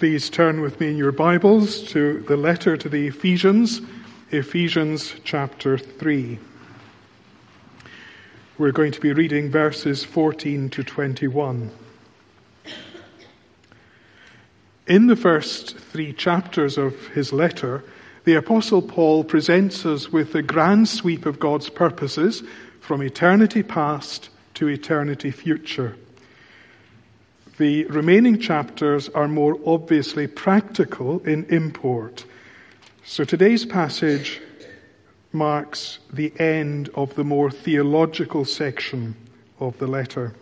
Please 0.00 0.30
turn 0.30 0.62
with 0.62 0.80
me 0.80 0.88
in 0.88 0.96
your 0.96 1.12
Bibles 1.12 1.82
to 1.88 2.20
the 2.20 2.34
letter 2.38 2.74
to 2.74 2.88
the 2.88 3.08
Ephesians, 3.08 3.82
Ephesians 4.30 5.14
chapter 5.24 5.76
3. 5.76 6.38
We're 8.56 8.72
going 8.72 8.92
to 8.92 9.00
be 9.02 9.12
reading 9.12 9.50
verses 9.50 10.02
14 10.02 10.70
to 10.70 10.82
21. 10.82 11.70
In 14.86 15.06
the 15.06 15.16
first 15.16 15.76
three 15.76 16.14
chapters 16.14 16.78
of 16.78 17.08
his 17.08 17.30
letter, 17.30 17.84
the 18.24 18.36
Apostle 18.36 18.80
Paul 18.80 19.22
presents 19.22 19.84
us 19.84 20.10
with 20.10 20.32
the 20.32 20.40
grand 20.42 20.88
sweep 20.88 21.26
of 21.26 21.38
God's 21.38 21.68
purposes 21.68 22.42
from 22.80 23.02
eternity 23.02 23.62
past 23.62 24.30
to 24.54 24.66
eternity 24.66 25.30
future. 25.30 25.94
The 27.60 27.84
remaining 27.88 28.38
chapters 28.38 29.10
are 29.10 29.28
more 29.28 29.60
obviously 29.66 30.26
practical 30.26 31.20
in 31.26 31.44
import. 31.50 32.24
So 33.04 33.22
today's 33.22 33.66
passage 33.66 34.40
marks 35.30 35.98
the 36.10 36.32
end 36.40 36.88
of 36.94 37.14
the 37.16 37.22
more 37.22 37.50
theological 37.50 38.46
section 38.46 39.14
of 39.58 39.76
the 39.76 39.86
letter. 39.86 40.32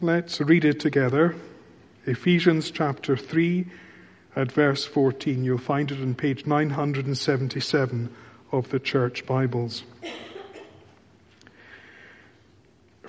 Let's 0.00 0.40
read 0.40 0.64
it 0.64 0.78
together. 0.78 1.34
Ephesians 2.06 2.70
chapter 2.70 3.16
3 3.16 3.66
at 4.36 4.52
verse 4.52 4.84
14. 4.84 5.42
You'll 5.42 5.58
find 5.58 5.90
it 5.90 6.00
on 6.00 6.14
page 6.14 6.46
977 6.46 8.14
of 8.52 8.68
the 8.68 8.78
church 8.78 9.26
Bibles. 9.26 9.82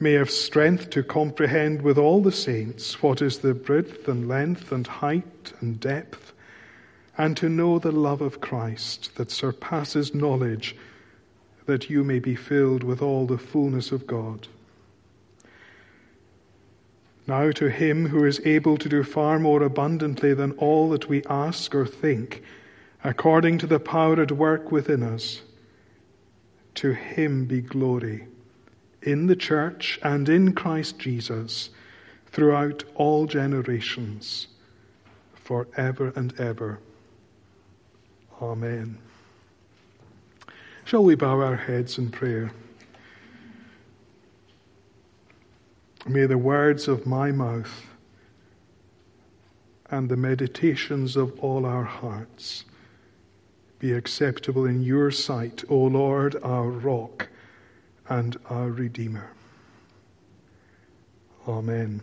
may 0.00 0.12
have 0.12 0.30
strength 0.30 0.90
to 0.90 1.02
comprehend 1.02 1.82
with 1.82 1.96
all 1.98 2.20
the 2.20 2.32
saints 2.32 3.02
what 3.02 3.22
is 3.22 3.38
the 3.38 3.54
breadth 3.54 4.08
and 4.08 4.28
length 4.28 4.72
and 4.72 4.86
height 4.86 5.52
and 5.60 5.78
depth, 5.78 6.32
and 7.16 7.36
to 7.36 7.48
know 7.48 7.78
the 7.78 7.92
love 7.92 8.20
of 8.20 8.40
Christ 8.40 9.14
that 9.16 9.30
surpasses 9.30 10.14
knowledge, 10.14 10.76
that 11.66 11.88
you 11.88 12.02
may 12.02 12.18
be 12.18 12.34
filled 12.34 12.82
with 12.82 13.00
all 13.00 13.26
the 13.26 13.38
fullness 13.38 13.92
of 13.92 14.06
God. 14.06 14.48
Now 17.26 17.52
to 17.52 17.70
him 17.70 18.08
who 18.08 18.24
is 18.24 18.40
able 18.44 18.76
to 18.76 18.88
do 18.88 19.02
far 19.02 19.38
more 19.38 19.62
abundantly 19.62 20.34
than 20.34 20.52
all 20.52 20.90
that 20.90 21.08
we 21.08 21.24
ask 21.24 21.74
or 21.74 21.86
think, 21.86 22.42
according 23.02 23.58
to 23.58 23.66
the 23.66 23.80
power 23.80 24.20
at 24.20 24.32
work 24.32 24.70
within 24.70 25.02
us, 25.02 25.40
to 26.74 26.92
him 26.92 27.46
be 27.46 27.60
glory 27.62 28.26
in 29.04 29.26
the 29.26 29.36
church 29.36 29.98
and 30.02 30.28
in 30.28 30.52
Christ 30.54 30.98
Jesus 30.98 31.70
throughout 32.26 32.82
all 32.94 33.26
generations, 33.26 34.48
forever 35.34 36.12
and 36.16 36.38
ever. 36.40 36.80
Amen. 38.42 38.98
Shall 40.84 41.04
we 41.04 41.14
bow 41.14 41.40
our 41.40 41.56
heads 41.56 41.98
in 41.98 42.10
prayer? 42.10 42.50
May 46.06 46.26
the 46.26 46.36
words 46.36 46.88
of 46.88 47.06
my 47.06 47.30
mouth 47.30 47.86
and 49.90 50.08
the 50.08 50.16
meditations 50.16 51.16
of 51.16 51.38
all 51.40 51.64
our 51.64 51.84
hearts 51.84 52.64
be 53.78 53.92
acceptable 53.92 54.66
in 54.66 54.82
your 54.82 55.10
sight, 55.10 55.62
O 55.68 55.76
Lord, 55.76 56.36
our 56.42 56.68
rock 56.68 57.28
and 58.08 58.36
our 58.50 58.68
Redeemer. 58.68 59.30
Amen. 61.46 62.02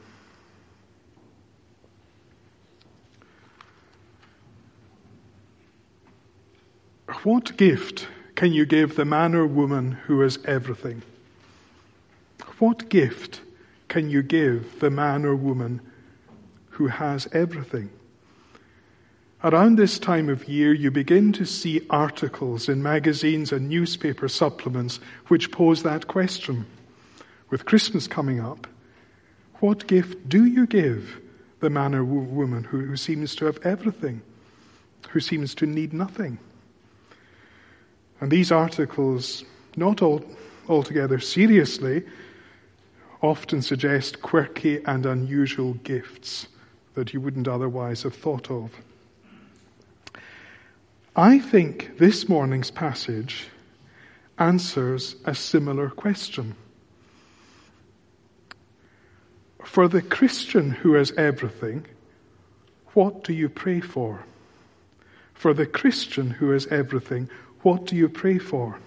What 7.24 7.56
gift 7.58 8.08
can 8.36 8.52
you 8.52 8.66
give 8.66 8.96
the 8.96 9.06
man 9.06 9.36
or 9.36 9.46
woman 9.46 9.92
who 9.92 10.22
has 10.22 10.40
everything? 10.46 11.04
What 12.58 12.90
gift 12.90 13.42
can 13.88 14.10
you 14.10 14.24
give 14.24 14.80
the 14.80 14.90
man 14.90 15.26
or 15.26 15.36
woman 15.36 15.82
who 16.70 16.88
has 16.88 17.28
everything? 17.32 17.90
Around 19.44 19.78
this 19.78 19.98
time 19.98 20.30
of 20.30 20.48
year, 20.48 20.72
you 20.72 20.92
begin 20.92 21.34
to 21.34 21.46
see 21.46 21.82
articles 21.90 22.70
in 22.70 22.84
magazines 22.84 23.52
and 23.52 23.68
newspaper 23.68 24.28
supplements 24.28 25.00
which 25.30 25.52
pose 25.52 25.82
that 25.82 26.08
question. 26.08 26.68
With 27.50 27.66
Christmas 27.66 28.06
coming 28.06 28.40
up, 28.40 28.68
what 29.60 29.88
gift 29.88 30.30
do 30.30 30.46
you 30.46 30.68
give 30.68 31.20
the 31.60 31.72
man 31.72 31.96
or 31.96 32.04
woman 32.04 32.64
who, 32.64 32.86
who 32.86 32.96
seems 32.96 33.36
to 33.38 33.46
have 33.46 33.58
everything, 33.66 34.22
who 35.10 35.20
seems 35.20 35.56
to 35.56 35.66
need 35.66 35.92
nothing? 35.92 36.38
And 38.20 38.32
these 38.32 38.52
articles, 38.52 39.44
not 39.76 40.04
all, 40.04 40.24
altogether 40.70 41.20
seriously, 41.20 42.04
often 43.24 43.64
suggest 43.64 44.22
quirky 44.22 44.84
and 44.86 45.04
unusual 45.08 45.74
gifts 45.74 46.48
that 46.94 47.12
you 47.12 47.20
wouldn't 47.20 47.48
otherwise 47.48 48.04
have 48.04 48.14
thought 48.14 48.52
of. 48.52 48.70
I 51.16 51.40
think 51.40 51.98
this 51.98 52.30
morning's 52.30 52.72
passage 52.72 53.50
answers 54.38 55.18
a 55.26 55.36
similar 55.36 55.90
question. 55.90 56.56
For 59.66 59.90
the 59.90 60.02
Christian 60.02 60.72
who 60.72 60.94
has 60.94 61.12
everything, 61.12 61.86
what 62.94 63.26
do 63.26 63.34
you 63.34 63.50
pray 63.50 63.82
for? 63.82 64.24
For 65.34 65.54
the 65.54 65.66
Christian 65.66 66.30
who 66.30 66.52
has 66.52 66.66
everything, 66.68 67.30
what 67.62 67.86
do 67.86 67.98
you 67.98 68.08
pray 68.08 68.38
for? 68.38 68.80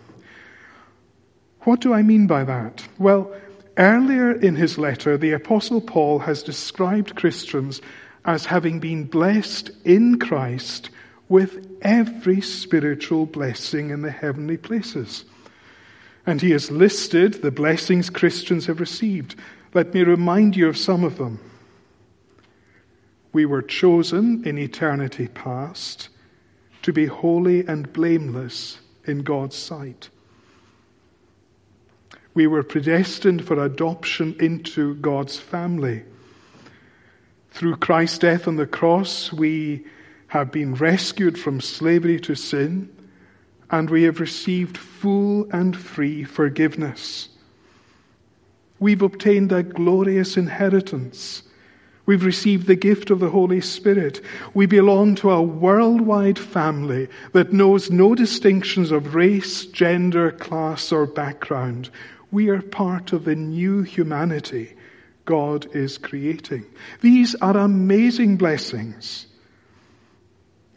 What 1.61 1.81
do 1.81 1.93
I 1.93 2.03
mean 2.03 2.27
by 2.27 2.45
that? 2.45 2.89
Well, 2.99 3.35
earlier 3.77 4.33
in 4.33 4.57
his 4.57 4.79
letter, 4.79 5.19
the 5.19 5.33
Apostle 5.33 5.83
Paul 5.83 6.21
has 6.21 6.43
described 6.43 7.17
Christians 7.17 7.83
as 8.25 8.47
having 8.47 8.81
been 8.81 9.05
blessed 9.05 9.71
in 9.85 10.19
Christ 10.19 10.89
with 11.29 11.67
every 11.83 12.41
spiritual 12.41 13.27
blessing 13.27 13.91
in 13.91 14.03
the 14.03 14.11
heavenly 14.11 14.57
places. 14.57 15.25
And 16.27 16.41
he 16.41 16.51
has 16.53 16.71
listed 16.71 17.35
the 17.35 17.51
blessings 17.51 18.11
Christians 18.11 18.67
have 18.67 18.81
received. 18.81 19.37
Let 19.73 19.93
me 19.93 20.03
remind 20.03 20.57
you 20.57 20.69
of 20.69 20.79
some 20.79 21.05
of 21.05 21.19
them. 21.19 21.41
We 23.33 23.47
were 23.47 23.63
chosen 23.63 24.47
in 24.47 24.59
eternity 24.59 25.29
past 25.29 26.09
to 26.83 26.93
be 26.93 27.07
holy 27.07 27.67
and 27.67 27.93
blameless 27.93 28.79
in 29.07 29.23
God's 29.23 29.57
sight. 29.57 30.11
We 32.35 32.47
were 32.47 32.63
predestined 32.63 33.45
for 33.47 33.65
adoption 33.65 34.37
into 34.41 34.95
God's 34.97 35.39
family. 35.39 36.05
Through 37.51 37.77
Christ's 37.77 38.19
death 38.19 38.49
on 38.49 38.57
the 38.57 38.67
cross, 38.67 39.33
we 39.33 39.85
have 40.35 40.51
been 40.51 40.75
rescued 40.75 41.39
from 41.39 41.61
slavery 41.61 42.19
to 42.19 42.35
sin, 42.35 42.93
and 43.71 43.89
we 43.89 44.03
have 44.03 44.19
received 44.19 44.77
full 44.77 45.49
and 45.53 45.77
free 45.77 46.25
forgiveness. 46.25 47.29
We've 48.81 49.03
obtained 49.03 49.53
a 49.53 49.63
glorious 49.63 50.37
inheritance. 50.37 51.45
We've 52.05 52.25
received 52.25 52.67
the 52.67 52.75
gift 52.75 53.11
of 53.11 53.21
the 53.21 53.31
Holy 53.31 53.61
Spirit. 53.61 54.23
We 54.55 54.67
belong 54.67 55.15
to 55.17 55.31
a 55.31 55.41
worldwide 55.41 56.41
family 56.41 57.07
that 57.33 57.53
knows 57.53 57.93
no 57.93 58.17
distinctions 58.17 58.91
of 58.91 59.15
race, 59.15 59.67
gender, 59.67 60.33
class, 60.33 60.91
or 60.91 61.07
background. 61.07 61.91
We 62.33 62.49
are 62.49 62.61
part 62.61 63.13
of 63.13 63.25
the 63.25 63.37
new 63.37 63.83
humanity 63.83 64.75
God 65.27 65.73
is 65.77 65.97
creating. 65.97 66.67
These 67.03 67.37
are 67.37 67.57
amazing 67.57 68.37
blessings 68.37 69.27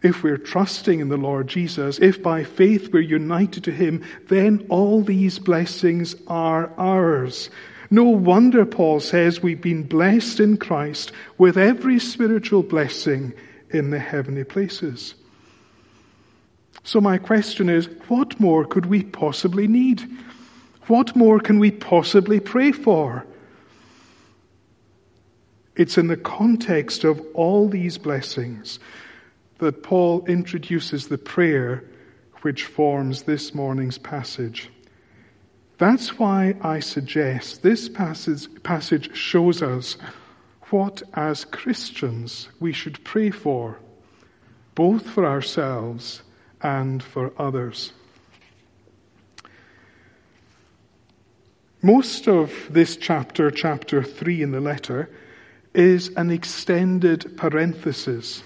if 0.04 0.24
we're 0.24 0.38
trusting 0.38 1.00
in 1.00 1.10
the 1.10 1.18
Lord 1.18 1.48
Jesus, 1.48 2.00
if 2.00 2.22
by 2.22 2.44
faith 2.44 2.94
we're 2.94 3.00
united 3.00 3.64
to 3.64 3.72
Him, 3.72 4.04
then 4.28 4.66
all 4.70 5.02
these 5.02 5.40
blessings 5.40 6.16
are 6.28 6.72
ours. 6.78 7.50
No 7.90 8.04
wonder 8.04 8.66
Paul 8.66 9.00
says 9.00 9.42
we've 9.42 9.62
been 9.62 9.84
blessed 9.84 10.40
in 10.40 10.58
Christ 10.58 11.12
with 11.38 11.58
every 11.58 12.00
spiritual 12.00 12.64
blessing 12.64 13.34
in 13.70 13.90
the 13.90 14.00
heavenly 14.00 14.44
places. 14.44 15.16
So, 16.84 17.02
my 17.02 17.18
question 17.18 17.70
is 17.70 17.88
what 18.08 18.40
more 18.40 18.66
could 18.66 18.86
we 18.86 19.04
possibly 19.04 19.68
need? 19.68 20.04
What 20.88 21.16
more 21.16 21.40
can 21.40 21.60
we 21.60 21.72
possibly 21.72 22.40
pray 22.40 22.72
for? 22.72 23.26
It's 25.76 25.98
in 25.98 26.08
the 26.08 26.18
context 26.18 27.04
of 27.04 27.22
all 27.34 27.68
these 27.68 27.98
blessings 27.98 28.80
that 29.60 29.84
Paul 29.84 30.26
introduces 30.26 31.08
the 31.08 31.18
prayer 31.18 31.84
which 32.42 32.66
forms 32.66 33.24
this 33.24 33.54
morning's 33.54 33.98
passage. 33.98 34.70
That's 35.78 36.18
why 36.18 36.56
I 36.62 36.80
suggest 36.80 37.62
this 37.62 37.88
passage, 37.90 38.48
passage 38.64 39.16
shows 39.16 39.62
us 39.62 39.98
what, 40.70 41.02
as 41.14 41.46
Christians, 41.46 42.50
we 42.60 42.74
should 42.74 43.04
pray 43.04 43.30
for, 43.30 43.80
both 44.76 45.08
for 45.08 45.26
ourselves 45.26 46.24
and 46.62 47.02
for 47.02 47.32
others. 47.38 47.94
Most 51.82 52.28
of 52.28 52.52
this 52.70 52.98
chapter, 52.98 53.52
chapter 53.52 54.04
3 54.04 54.42
in 54.42 54.52
the 54.52 54.60
letter, 54.60 55.10
is 55.74 56.10
an 56.18 56.32
extended 56.32 57.38
parenthesis. 57.38 58.42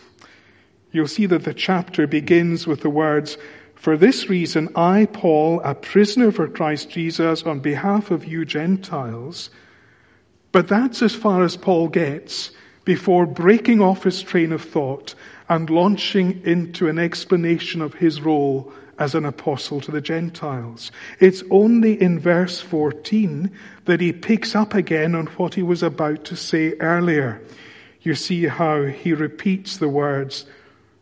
You'll 0.91 1.07
see 1.07 1.25
that 1.27 1.43
the 1.43 1.53
chapter 1.53 2.07
begins 2.07 2.67
with 2.67 2.81
the 2.81 2.89
words, 2.89 3.37
For 3.75 3.97
this 3.97 4.29
reason, 4.29 4.69
I, 4.75 5.07
Paul, 5.11 5.61
a 5.63 5.73
prisoner 5.73 6.31
for 6.31 6.47
Christ 6.47 6.89
Jesus, 6.89 7.43
on 7.43 7.59
behalf 7.61 8.11
of 8.11 8.25
you 8.25 8.45
Gentiles. 8.45 9.49
But 10.51 10.67
that's 10.67 11.01
as 11.01 11.15
far 11.15 11.43
as 11.43 11.57
Paul 11.57 11.87
gets 11.87 12.51
before 12.83 13.25
breaking 13.25 13.81
off 13.81 14.03
his 14.03 14.21
train 14.21 14.51
of 14.51 14.61
thought 14.61 15.15
and 15.47 15.69
launching 15.69 16.41
into 16.45 16.87
an 16.87 16.99
explanation 16.99 17.81
of 17.81 17.95
his 17.95 18.21
role 18.21 18.73
as 18.99 19.15
an 19.15 19.25
apostle 19.25 19.81
to 19.81 19.91
the 19.91 20.01
Gentiles. 20.01 20.91
It's 21.19 21.43
only 21.49 21.99
in 21.99 22.19
verse 22.19 22.61
14 22.61 23.51
that 23.85 23.99
he 23.99 24.13
picks 24.13 24.55
up 24.55 24.73
again 24.75 25.15
on 25.15 25.25
what 25.27 25.55
he 25.55 25.63
was 25.63 25.81
about 25.81 26.23
to 26.25 26.35
say 26.35 26.73
earlier. 26.79 27.41
You 28.01 28.15
see 28.15 28.45
how 28.45 28.83
he 28.83 29.13
repeats 29.13 29.77
the 29.77 29.89
words, 29.89 30.45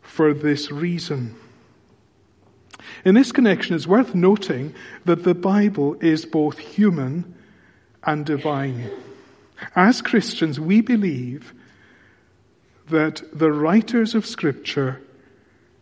for 0.10 0.34
this 0.34 0.72
reason. 0.72 1.36
In 3.06 3.16
this 3.16 3.32
connection, 3.32 3.76
it's 3.76 3.88
worth 3.88 4.16
noting 4.16 4.74
that 5.06 5.24
the 5.24 5.36
Bible 5.36 5.96
is 6.02 6.26
both 6.26 6.58
human 6.58 7.36
and 8.04 8.26
divine. 8.26 8.90
As 9.76 10.02
Christians, 10.02 10.60
we 10.60 10.82
believe 10.82 11.54
that 12.90 13.22
the 13.32 13.52
writers 13.52 14.16
of 14.16 14.26
Scripture 14.26 15.02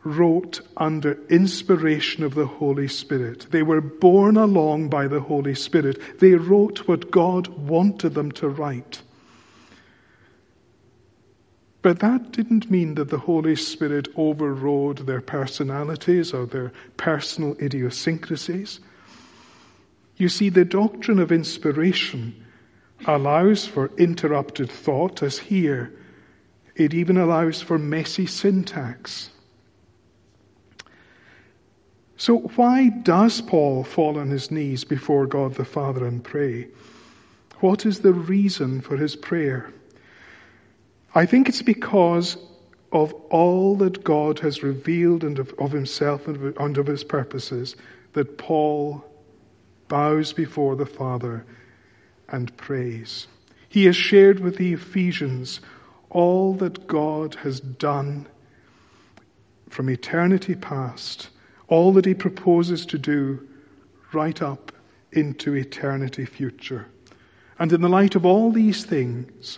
wrote 0.03 0.61
under 0.75 1.17
inspiration 1.29 2.23
of 2.23 2.35
the 2.35 2.45
Holy 2.45 2.87
Spirit. 2.87 3.47
They 3.51 3.63
were 3.63 3.81
borne 3.81 4.37
along 4.37 4.89
by 4.89 5.07
the 5.07 5.21
Holy 5.21 5.55
Spirit. 5.55 6.19
They 6.19 6.33
wrote 6.33 6.87
what 6.87 7.11
God 7.11 7.47
wanted 7.47 8.13
them 8.13 8.31
to 8.33 8.49
write. 8.49 9.01
But 11.87 11.99
that 11.99 12.33
didn't 12.33 12.69
mean 12.69 12.95
that 12.95 13.11
the 13.11 13.17
Holy 13.17 13.55
Spirit 13.55 14.09
overrode 14.17 15.07
their 15.07 15.21
personalities 15.21 16.33
or 16.33 16.45
their 16.45 16.73
personal 16.97 17.55
idiosyncrasies. 17.61 18.81
You 20.17 20.27
see, 20.27 20.49
the 20.49 20.65
doctrine 20.65 21.17
of 21.17 21.31
inspiration 21.31 22.43
allows 23.05 23.65
for 23.65 23.89
interrupted 23.97 24.69
thought, 24.69 25.23
as 25.23 25.39
here 25.39 25.97
it 26.75 26.93
even 26.93 27.15
allows 27.15 27.61
for 27.61 27.79
messy 27.79 28.25
syntax. 28.25 29.29
So, 32.17 32.39
why 32.57 32.89
does 32.89 33.39
Paul 33.39 33.85
fall 33.85 34.19
on 34.19 34.29
his 34.29 34.51
knees 34.51 34.83
before 34.83 35.25
God 35.25 35.53
the 35.53 35.63
Father 35.63 36.05
and 36.05 36.21
pray? 36.21 36.67
What 37.61 37.85
is 37.85 38.01
the 38.01 38.11
reason 38.11 38.81
for 38.81 38.97
his 38.97 39.15
prayer? 39.15 39.71
I 41.17 41.25
think 41.25 41.49
it's 41.49 41.63
because 41.63 42.37
of 42.91 43.11
all 43.31 43.75
that 43.77 44.03
God 44.03 44.37
has 44.39 44.61
revealed 44.61 45.23
and 45.23 45.39
of 45.39 45.71
himself 45.71 46.27
and 46.27 46.77
of 46.77 46.85
his 46.85 47.03
purposes 47.03 47.75
that 48.13 48.37
Paul 48.37 49.03
bows 49.87 50.31
before 50.31 50.75
the 50.75 50.85
Father 50.85 51.43
and 52.29 52.55
prays. 52.55 53.25
He 53.67 53.85
has 53.85 53.95
shared 53.95 54.41
with 54.41 54.57
the 54.57 54.73
Ephesians 54.73 55.59
all 56.11 56.53
that 56.53 56.85
God 56.85 57.33
has 57.41 57.61
done 57.61 58.27
from 59.69 59.89
eternity 59.89 60.53
past, 60.53 61.29
all 61.67 61.93
that 61.93 62.05
He 62.05 62.13
proposes 62.13 62.85
to 62.85 62.99
do 62.99 63.47
right 64.13 64.39
up 64.39 64.71
into 65.13 65.55
eternity 65.55 66.25
future. 66.25 66.85
And 67.57 67.73
in 67.73 67.81
the 67.81 67.89
light 67.89 68.13
of 68.13 68.23
all 68.23 68.51
these 68.51 68.85
things, 68.85 69.57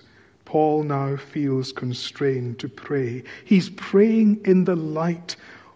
Paul 0.50 0.82
now 0.82 1.16
feels 1.16 1.72
constrained 1.72 2.58
to 2.58 2.68
pray. 2.68 3.22
He's 3.46 3.70
praying 3.70 4.42
in 4.46 4.64
the 4.64 4.76
light 4.76 5.36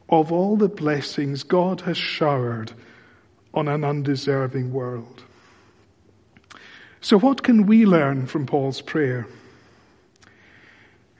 of 0.09 0.31
all 0.31 0.57
the 0.57 0.67
blessings 0.67 1.43
God 1.43 1.81
has 1.81 1.95
showered 1.95 2.71
on 3.53 3.67
an 3.67 3.83
undeserving 3.83 4.73
world. 4.73 5.21
So, 7.01 7.19
what 7.19 7.43
can 7.43 7.67
we 7.67 7.85
learn 7.85 8.25
from 8.25 8.47
Paul's 8.47 8.81
prayer? 8.81 9.27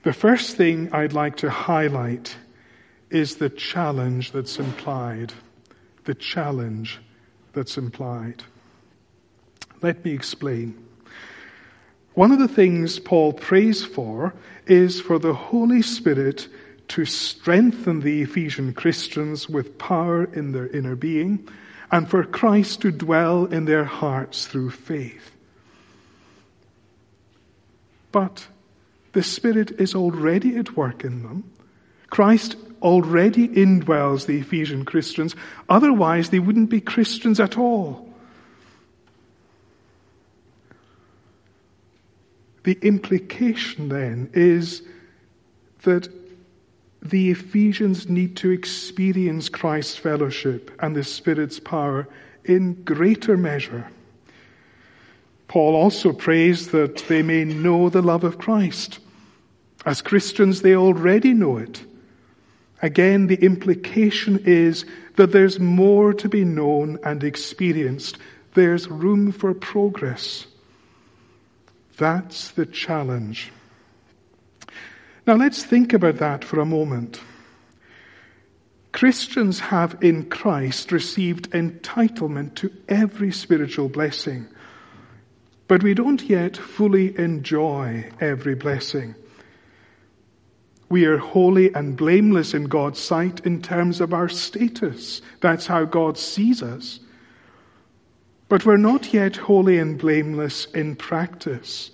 The 0.01 0.13
first 0.13 0.57
thing 0.57 0.91
I'd 0.91 1.13
like 1.13 1.37
to 1.37 1.51
highlight 1.51 2.35
is 3.11 3.35
the 3.35 3.51
challenge 3.51 4.31
that's 4.31 4.57
implied. 4.57 5.31
The 6.05 6.15
challenge 6.15 6.99
that's 7.51 7.77
implied. 7.77 8.41
Let 9.83 10.03
me 10.03 10.11
explain. 10.11 10.82
One 12.13 12.31
of 12.31 12.39
the 12.39 12.47
things 12.47 12.99
Paul 12.99 13.33
prays 13.33 13.83
for 13.83 14.33
is 14.67 15.01
for 15.01 15.17
the 15.17 15.33
Holy 15.33 15.81
Spirit 15.81 16.47
to 16.89 17.05
strengthen 17.05 18.01
the 18.01 18.21
Ephesian 18.21 18.73
Christians 18.73 19.49
with 19.49 19.77
power 19.77 20.25
in 20.25 20.51
their 20.51 20.67
inner 20.67 20.95
being 20.95 21.47
and 21.91 22.09
for 22.09 22.23
Christ 22.23 22.81
to 22.81 22.91
dwell 22.91 23.45
in 23.45 23.65
their 23.65 23.83
hearts 23.83 24.45
through 24.45 24.71
faith. 24.71 25.31
But 28.11 28.47
the 29.13 29.23
Spirit 29.23 29.71
is 29.79 29.95
already 29.95 30.57
at 30.57 30.75
work 30.75 31.03
in 31.03 31.23
them. 31.23 31.51
Christ 32.09 32.55
already 32.81 33.47
indwells 33.47 34.25
the 34.25 34.39
Ephesian 34.39 34.85
Christians. 34.85 35.35
Otherwise, 35.69 36.29
they 36.29 36.39
wouldn't 36.39 36.69
be 36.69 36.81
Christians 36.81 37.39
at 37.39 37.57
all. 37.57 38.02
The 42.63 42.77
implication 42.81 43.89
then 43.89 44.29
is 44.33 44.81
that 45.83 46.07
the 47.01 47.31
Ephesians 47.31 48.07
need 48.07 48.37
to 48.37 48.51
experience 48.51 49.49
Christ's 49.49 49.97
fellowship 49.97 50.71
and 50.79 50.95
the 50.95 51.03
Spirit's 51.03 51.59
power 51.59 52.07
in 52.45 52.83
greater 52.83 53.35
measure. 53.35 53.87
Paul 55.49 55.75
also 55.75 56.13
prays 56.13 56.69
that 56.69 56.97
they 57.09 57.21
may 57.21 57.43
know 57.43 57.89
the 57.89 58.01
love 58.01 58.23
of 58.23 58.37
Christ. 58.37 58.99
As 59.85 60.01
Christians, 60.01 60.61
they 60.61 60.75
already 60.75 61.33
know 61.33 61.57
it. 61.57 61.83
Again, 62.81 63.27
the 63.27 63.35
implication 63.35 64.41
is 64.45 64.85
that 65.15 65.31
there's 65.31 65.59
more 65.59 66.13
to 66.13 66.29
be 66.29 66.43
known 66.43 66.99
and 67.03 67.23
experienced. 67.23 68.17
There's 68.53 68.87
room 68.87 69.31
for 69.31 69.53
progress. 69.53 70.47
That's 71.97 72.51
the 72.51 72.65
challenge. 72.65 73.51
Now 75.25 75.35
let's 75.35 75.63
think 75.63 75.93
about 75.93 76.17
that 76.17 76.43
for 76.43 76.59
a 76.59 76.65
moment. 76.65 77.21
Christians 78.91 79.59
have 79.59 79.97
in 80.01 80.29
Christ 80.29 80.91
received 80.91 81.49
entitlement 81.51 82.55
to 82.55 82.71
every 82.87 83.31
spiritual 83.31 83.89
blessing, 83.89 84.47
but 85.67 85.81
we 85.81 85.93
don't 85.93 86.21
yet 86.21 86.55
fully 86.55 87.17
enjoy 87.17 88.09
every 88.19 88.53
blessing. 88.53 89.15
We 90.89 91.05
are 91.05 91.17
holy 91.17 91.73
and 91.73 91.97
blameless 91.97 92.53
in 92.53 92.65
God's 92.65 92.99
sight 92.99 93.39
in 93.47 93.63
terms 93.63 93.99
of 93.99 94.13
our 94.13 94.29
status. 94.29 95.23
That's 95.39 95.65
how 95.65 95.85
God 95.85 96.19
sees 96.19 96.61
us. 96.61 96.99
But 98.53 98.67
we're 98.67 98.77
not 98.77 99.15
yet 99.15 99.35
holy 99.35 99.79
and 99.79 99.97
blameless 99.97 100.65
in 100.75 100.95
practice. 100.95 101.89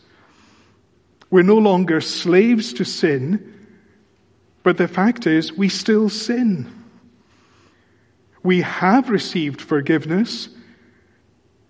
We're 1.29 1.41
no 1.41 1.57
longer 1.57 2.01
slaves 2.01 2.73
to 2.73 2.83
sin, 2.83 3.53
but 4.61 4.77
the 4.77 4.89
fact 4.89 5.25
is, 5.25 5.53
we 5.53 5.69
still 5.69 6.09
sin. 6.09 6.69
We 8.43 8.59
have 8.59 9.09
received 9.09 9.61
forgiveness, 9.61 10.49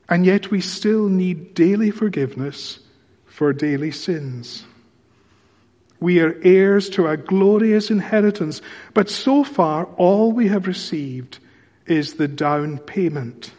and 0.10 0.26
yet 0.26 0.50
we 0.50 0.60
still 0.60 1.08
need 1.08 1.54
daily 1.54 1.92
forgiveness 1.92 2.80
for 3.28 3.54
daily 3.54 3.92
sins. 3.92 4.64
We 6.00 6.20
are 6.20 6.36
heirs 6.44 6.90
to 6.90 7.06
a 7.06 7.16
glorious 7.16 7.92
inheritance, 7.92 8.64
but 8.96 9.08
so 9.08 9.44
far 9.44 9.86
all 9.98 10.32
we 10.32 10.48
have 10.48 10.66
received 10.66 11.38
is 11.86 12.16
the 12.16 12.28
down 12.28 12.80
payment. 12.80 13.52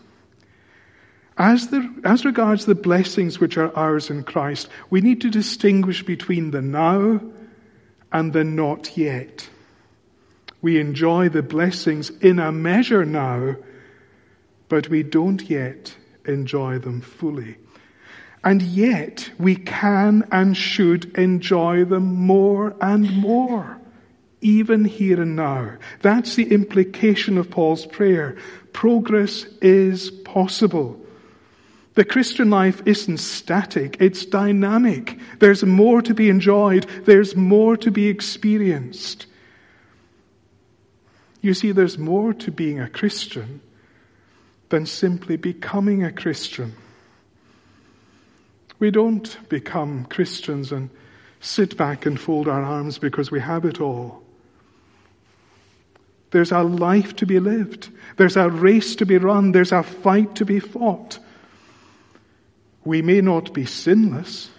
As, 1.40 1.68
the, 1.68 1.90
as 2.04 2.26
regards 2.26 2.66
the 2.66 2.74
blessings 2.74 3.40
which 3.40 3.56
are 3.56 3.74
ours 3.74 4.10
in 4.10 4.24
Christ, 4.24 4.68
we 4.90 5.00
need 5.00 5.22
to 5.22 5.30
distinguish 5.30 6.02
between 6.02 6.50
the 6.50 6.60
now 6.60 7.18
and 8.12 8.32
the 8.34 8.44
not 8.44 8.94
yet. 8.98 9.48
We 10.60 10.78
enjoy 10.78 11.30
the 11.30 11.42
blessings 11.42 12.10
in 12.10 12.38
a 12.38 12.52
measure 12.52 13.06
now, 13.06 13.56
but 14.68 14.90
we 14.90 15.02
don't 15.02 15.42
yet 15.48 15.96
enjoy 16.26 16.78
them 16.78 17.00
fully. 17.00 17.56
And 18.44 18.60
yet 18.60 19.30
we 19.38 19.56
can 19.56 20.28
and 20.30 20.54
should 20.54 21.16
enjoy 21.16 21.86
them 21.86 22.16
more 22.16 22.76
and 22.82 23.16
more, 23.16 23.80
even 24.42 24.84
here 24.84 25.22
and 25.22 25.36
now. 25.36 25.78
That's 26.02 26.34
the 26.34 26.52
implication 26.52 27.38
of 27.38 27.50
Paul's 27.50 27.86
prayer. 27.86 28.36
Progress 28.74 29.44
is 29.62 30.10
possible. 30.10 30.99
The 31.94 32.04
Christian 32.04 32.50
life 32.50 32.82
isn't 32.86 33.18
static, 33.18 33.96
it's 34.00 34.24
dynamic. 34.24 35.18
There's 35.38 35.64
more 35.64 36.02
to 36.02 36.14
be 36.14 36.28
enjoyed, 36.28 36.86
there's 37.04 37.34
more 37.34 37.76
to 37.78 37.90
be 37.90 38.08
experienced. 38.08 39.26
You 41.40 41.54
see, 41.54 41.72
there's 41.72 41.98
more 41.98 42.34
to 42.34 42.50
being 42.52 42.80
a 42.80 42.88
Christian 42.88 43.60
than 44.68 44.86
simply 44.86 45.36
becoming 45.36 46.04
a 46.04 46.12
Christian. 46.12 46.74
We 48.78 48.90
don't 48.90 49.36
become 49.48 50.04
Christians 50.06 50.72
and 50.72 50.90
sit 51.40 51.76
back 51.76 52.06
and 52.06 52.20
fold 52.20 52.48
our 52.48 52.62
arms 52.62 52.98
because 52.98 53.30
we 53.30 53.40
have 53.40 53.64
it 53.64 53.80
all. 53.80 54.22
There's 56.30 56.52
a 56.52 56.62
life 56.62 57.16
to 57.16 57.26
be 57.26 57.40
lived. 57.40 57.90
There's 58.16 58.36
a 58.36 58.48
race 58.48 58.94
to 58.96 59.06
be 59.06 59.18
run. 59.18 59.52
There's 59.52 59.72
a 59.72 59.82
fight 59.82 60.36
to 60.36 60.44
be 60.44 60.60
fought. 60.60 61.18
We 62.90 63.02
may 63.02 63.20
not 63.20 63.54
be 63.54 63.66
sinless, 63.66 64.50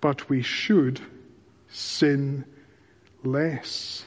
but 0.00 0.30
we 0.30 0.40
should 0.40 1.02
sin 1.68 2.46
less. 3.22 4.06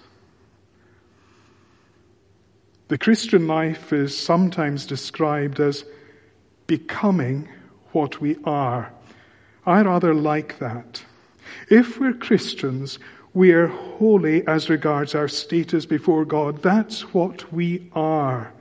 The 2.87 2.97
Christian 2.97 3.45
life 3.45 3.93
is 3.93 4.17
sometimes 4.17 4.87
described 4.87 5.59
as 5.59 5.85
becoming 6.65 7.47
what 7.91 8.19
we 8.19 8.35
are. 8.43 8.93
I 9.63 9.83
rather 9.83 10.15
like 10.15 10.57
that. 10.57 11.03
If 11.69 11.99
we're 11.99 12.13
Christians, 12.13 12.97
we 13.31 13.51
are 13.51 13.67
holy 13.67 14.47
as 14.47 14.71
regards 14.71 15.13
our 15.13 15.27
status 15.27 15.85
before 15.85 16.25
God. 16.25 16.63
That's 16.63 17.13
what 17.13 17.53
we 17.53 17.91
are. 17.93 18.51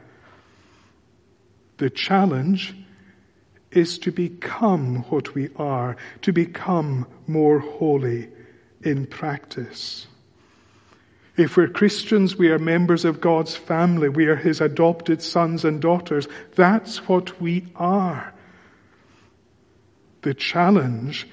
The 1.78 1.88
challenge 1.88 2.74
is 3.70 3.98
to 4.00 4.12
become 4.12 5.02
what 5.10 5.34
we 5.34 5.50
are, 5.56 5.96
to 6.22 6.32
become 6.32 7.06
more 7.26 7.58
holy 7.58 8.28
in 8.82 9.06
practice. 9.06 10.06
If 11.36 11.56
we're 11.56 11.68
Christians, 11.68 12.36
we 12.36 12.48
are 12.48 12.58
members 12.58 13.04
of 13.04 13.20
God's 13.20 13.54
family. 13.54 14.08
We 14.08 14.26
are 14.26 14.36
His 14.36 14.60
adopted 14.60 15.22
sons 15.22 15.64
and 15.64 15.80
daughters. 15.80 16.26
That's 16.56 17.08
what 17.08 17.40
we 17.40 17.66
are. 17.76 18.34
The 20.22 20.34
challenge 20.34 21.28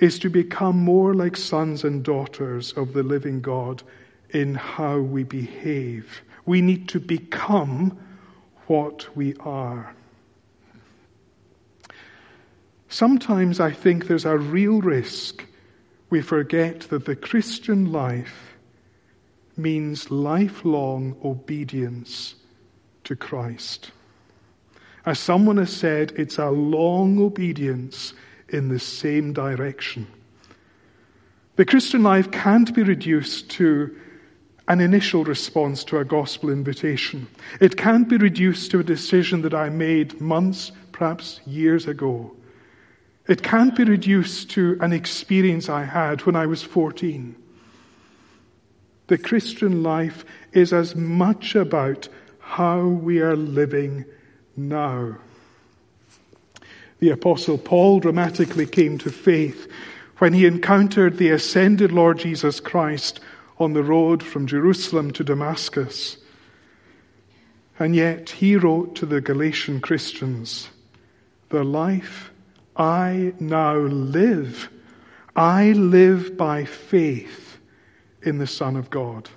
is 0.00 0.18
to 0.18 0.30
become 0.30 0.76
more 0.76 1.14
like 1.14 1.36
sons 1.36 1.84
and 1.84 2.02
daughters 2.02 2.72
of 2.72 2.94
the 2.94 3.04
living 3.04 3.40
God 3.40 3.84
in 4.30 4.56
how 4.56 4.98
we 4.98 5.22
behave. 5.22 6.22
We 6.46 6.60
need 6.60 6.88
to 6.88 6.98
become 7.00 7.96
what 8.66 9.16
we 9.16 9.34
are. 9.36 9.94
Sometimes 12.88 13.60
I 13.60 13.70
think 13.70 14.06
there's 14.06 14.24
a 14.24 14.38
real 14.38 14.80
risk 14.80 15.44
we 16.10 16.22
forget 16.22 16.80
that 16.90 17.06
the 17.06 17.16
Christian 17.16 17.90
life 17.90 18.54
means 19.56 20.10
lifelong 20.10 21.16
obedience 21.24 22.34
to 23.04 23.16
Christ. 23.16 23.90
As 25.06 25.18
someone 25.18 25.56
has 25.58 25.72
said, 25.72 26.12
it's 26.16 26.38
a 26.38 26.50
long 26.50 27.20
obedience 27.20 28.14
in 28.48 28.68
the 28.68 28.78
same 28.78 29.32
direction. 29.32 30.06
The 31.56 31.64
Christian 31.64 32.02
life 32.02 32.30
can't 32.30 32.74
be 32.74 32.82
reduced 32.82 33.50
to 33.50 33.94
an 34.66 34.80
initial 34.80 35.24
response 35.24 35.84
to 35.84 35.98
a 35.98 36.04
gospel 36.04 36.50
invitation. 36.50 37.26
It 37.60 37.76
can't 37.76 38.08
be 38.08 38.16
reduced 38.16 38.70
to 38.70 38.80
a 38.80 38.84
decision 38.84 39.42
that 39.42 39.52
I 39.54 39.68
made 39.68 40.20
months, 40.20 40.72
perhaps 40.90 41.40
years 41.44 41.86
ago. 41.86 42.34
It 43.26 43.42
can't 43.42 43.74
be 43.74 43.84
reduced 43.84 44.50
to 44.50 44.76
an 44.80 44.92
experience 44.92 45.68
I 45.68 45.84
had 45.84 46.26
when 46.26 46.36
I 46.36 46.46
was 46.46 46.62
14. 46.62 47.34
The 49.06 49.18
Christian 49.18 49.82
life 49.82 50.24
is 50.52 50.72
as 50.72 50.94
much 50.94 51.54
about 51.54 52.08
how 52.38 52.86
we 52.86 53.20
are 53.20 53.36
living 53.36 54.04
now. 54.56 55.18
The 56.98 57.10
Apostle 57.10 57.58
Paul 57.58 58.00
dramatically 58.00 58.66
came 58.66 58.98
to 58.98 59.10
faith 59.10 59.70
when 60.18 60.32
he 60.32 60.46
encountered 60.46 61.16
the 61.16 61.30
ascended 61.30 61.92
Lord 61.92 62.18
Jesus 62.18 62.60
Christ 62.60 63.20
on 63.58 63.72
the 63.72 63.82
road 63.82 64.22
from 64.22 64.46
Jerusalem 64.46 65.12
to 65.12 65.24
Damascus. 65.24 66.18
And 67.78 67.96
yet 67.96 68.30
he 68.30 68.56
wrote 68.56 68.94
to 68.96 69.06
the 69.06 69.20
Galatian 69.20 69.80
Christians, 69.80 70.68
The 71.48 71.64
life 71.64 72.30
I 72.76 73.32
now 73.38 73.76
live, 73.76 74.68
I 75.36 75.72
live 75.72 76.36
by 76.36 76.64
faith 76.64 77.58
in 78.22 78.38
the 78.38 78.46
Son 78.46 78.76
of 78.76 78.90
God. 78.90 79.28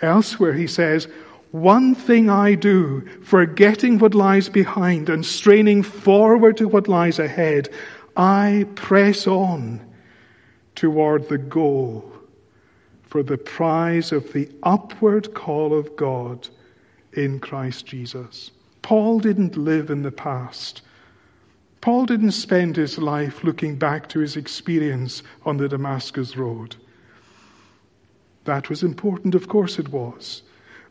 Elsewhere 0.00 0.52
he 0.52 0.66
says, 0.66 1.08
one 1.52 1.94
thing 1.94 2.28
I 2.28 2.54
do, 2.54 3.06
forgetting 3.22 3.98
what 3.98 4.14
lies 4.14 4.48
behind 4.48 5.08
and 5.08 5.24
straining 5.24 5.82
forward 5.82 6.56
to 6.58 6.68
what 6.68 6.88
lies 6.88 7.18
ahead, 7.18 7.70
I 8.16 8.66
press 8.74 9.26
on 9.26 9.80
toward 10.74 11.28
the 11.28 11.38
goal 11.38 12.12
for 13.02 13.22
the 13.22 13.38
prize 13.38 14.12
of 14.12 14.32
the 14.32 14.50
upward 14.62 15.32
call 15.32 15.78
of 15.78 15.96
God 15.96 16.48
in 17.12 17.38
Christ 17.38 17.86
Jesus. 17.86 18.50
Paul 18.82 19.20
didn't 19.20 19.56
live 19.56 19.90
in 19.90 20.02
the 20.02 20.12
past. 20.12 20.82
Paul 21.86 22.06
didn't 22.06 22.32
spend 22.32 22.74
his 22.74 22.98
life 22.98 23.44
looking 23.44 23.76
back 23.76 24.08
to 24.08 24.18
his 24.18 24.36
experience 24.36 25.22
on 25.44 25.58
the 25.58 25.68
Damascus 25.68 26.36
Road. 26.36 26.74
That 28.42 28.68
was 28.68 28.82
important, 28.82 29.36
of 29.36 29.46
course 29.46 29.78
it 29.78 29.90
was. 29.90 30.42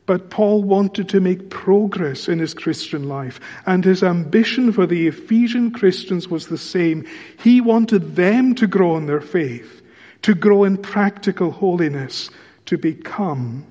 But 0.05 0.29
Paul 0.29 0.63
wanted 0.63 1.09
to 1.09 1.19
make 1.19 1.49
progress 1.49 2.29
in 2.29 2.39
his 2.39 2.53
Christian 2.53 3.09
life, 3.09 3.41
and 3.65 3.83
his 3.83 4.03
ambition 4.03 4.71
for 4.71 4.85
the 4.85 5.07
Ephesian 5.07 5.71
Christians 5.71 6.29
was 6.29 6.47
the 6.47 6.57
same. 6.57 7.05
He 7.43 7.59
wanted 7.59 8.15
them 8.15 8.55
to 8.55 8.65
grow 8.65 8.95
in 8.95 9.05
their 9.05 9.19
faith, 9.19 9.81
to 10.21 10.33
grow 10.33 10.63
in 10.63 10.77
practical 10.77 11.51
holiness, 11.51 12.29
to 12.67 12.77
become 12.77 13.67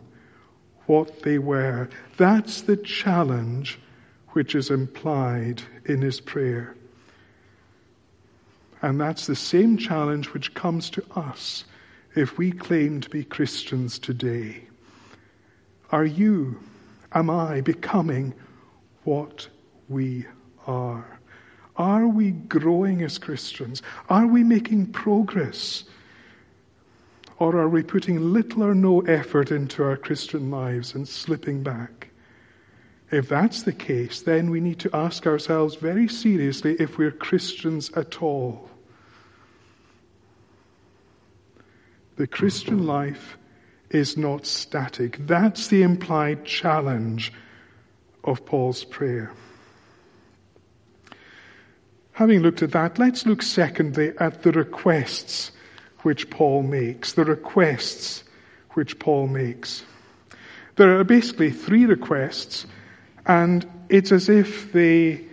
what 0.84 1.22
they 1.22 1.38
were. 1.38 1.88
That's 2.18 2.60
the 2.60 2.76
challenge 2.76 3.80
which 4.32 4.54
is 4.54 4.70
implied 4.70 5.62
in 5.86 6.02
his 6.02 6.20
prayer. 6.20 6.76
And 8.84 9.00
that's 9.00 9.26
the 9.26 9.34
same 9.34 9.78
challenge 9.78 10.34
which 10.34 10.52
comes 10.52 10.90
to 10.90 11.02
us 11.16 11.64
if 12.14 12.36
we 12.36 12.52
claim 12.52 13.00
to 13.00 13.08
be 13.08 13.24
Christians 13.24 13.98
today? 13.98 14.64
Are 15.90 16.04
you, 16.04 16.60
am 17.10 17.30
I, 17.30 17.62
becoming 17.62 18.34
what 19.04 19.48
we 19.88 20.26
are? 20.66 21.18
Are 21.76 22.06
we 22.06 22.32
growing 22.32 23.00
as 23.00 23.16
Christians? 23.16 23.80
Are 24.10 24.26
we 24.26 24.44
making 24.44 24.92
progress? 24.92 25.84
Or 27.38 27.56
are 27.56 27.70
we 27.70 27.82
putting 27.82 28.34
little 28.34 28.62
or 28.62 28.74
no 28.74 29.00
effort 29.00 29.50
into 29.50 29.82
our 29.82 29.96
Christian 29.96 30.50
lives 30.50 30.94
and 30.94 31.08
slipping 31.08 31.62
back? 31.62 32.10
If 33.10 33.30
that's 33.30 33.62
the 33.62 33.72
case, 33.72 34.20
then 34.20 34.50
we 34.50 34.60
need 34.60 34.78
to 34.80 34.94
ask 34.94 35.26
ourselves 35.26 35.74
very 35.76 36.06
seriously 36.06 36.76
if 36.78 36.98
we're 36.98 37.10
Christians 37.10 37.90
at 37.92 38.20
all. 38.20 38.68
The 42.16 42.26
Christian 42.26 42.86
life 42.86 43.36
is 43.90 44.16
not 44.16 44.46
static. 44.46 45.18
That's 45.26 45.68
the 45.68 45.82
implied 45.82 46.44
challenge 46.44 47.32
of 48.22 48.46
Paul's 48.46 48.84
prayer. 48.84 49.32
Having 52.12 52.40
looked 52.40 52.62
at 52.62 52.70
that, 52.72 52.98
let's 52.98 53.26
look 53.26 53.42
secondly 53.42 54.12
at 54.18 54.42
the 54.42 54.52
requests 54.52 55.50
which 56.02 56.30
Paul 56.30 56.62
makes, 56.62 57.14
the 57.14 57.24
requests 57.24 58.22
which 58.74 58.98
Paul 59.00 59.26
makes. 59.26 59.84
There 60.76 60.98
are 60.98 61.04
basically 61.04 61.50
three 61.50 61.86
requests, 61.86 62.66
and 63.26 63.66
it's 63.88 64.12
as 64.12 64.28
if 64.28 64.72
they 64.72 65.24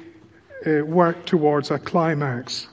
uh, 0.66 0.86
work 0.86 1.26
towards 1.26 1.70
a 1.70 1.78
climax. 1.78 2.68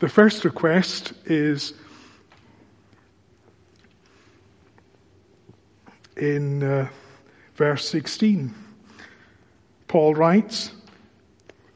The 0.00 0.08
first 0.08 0.44
request 0.44 1.12
is 1.24 1.72
in 6.16 6.62
uh, 6.62 6.88
verse 7.54 7.88
16. 7.88 8.54
Paul 9.86 10.14
writes 10.14 10.72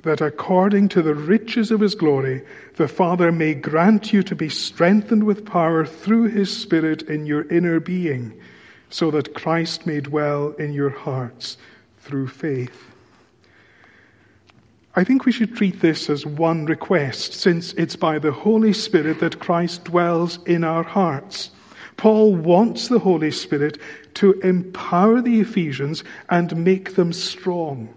that 0.02 0.20
according 0.20 0.88
to 0.88 1.02
the 1.02 1.14
riches 1.14 1.70
of 1.70 1.80
his 1.80 1.94
glory, 1.94 2.44
the 2.76 2.88
Father 2.88 3.30
may 3.30 3.54
grant 3.54 4.12
you 4.12 4.22
to 4.25 4.34
be 4.34 4.48
strengthened 4.48 5.25
with 5.25 5.44
power 5.44 5.84
through 5.84 6.25
his 6.25 6.54
Spirit 6.54 7.02
in 7.02 7.26
your 7.26 7.48
inner 7.48 7.78
being, 7.78 8.40
so 8.90 9.10
that 9.10 9.34
Christ 9.34 9.87
may 9.87 10.00
dwell 10.00 10.52
in 10.52 10.72
your 10.72 10.90
hearts 10.90 11.56
through 11.98 12.28
faith. 12.28 12.88
I 14.98 15.04
think 15.04 15.24
we 15.24 15.30
should 15.30 15.54
treat 15.54 15.80
this 15.80 16.10
as 16.10 16.26
one 16.26 16.66
request, 16.66 17.32
since 17.32 17.72
it's 17.74 17.94
by 17.94 18.18
the 18.18 18.32
Holy 18.32 18.72
Spirit 18.72 19.20
that 19.20 19.38
Christ 19.38 19.84
dwells 19.84 20.40
in 20.44 20.64
our 20.64 20.82
hearts. 20.82 21.52
Paul 21.96 22.34
wants 22.34 22.88
the 22.88 22.98
Holy 22.98 23.30
Spirit 23.30 23.78
to 24.14 24.32
empower 24.40 25.20
the 25.22 25.38
Ephesians 25.38 26.02
and 26.30 26.64
make 26.64 26.96
them 26.96 27.12
strong. 27.12 27.94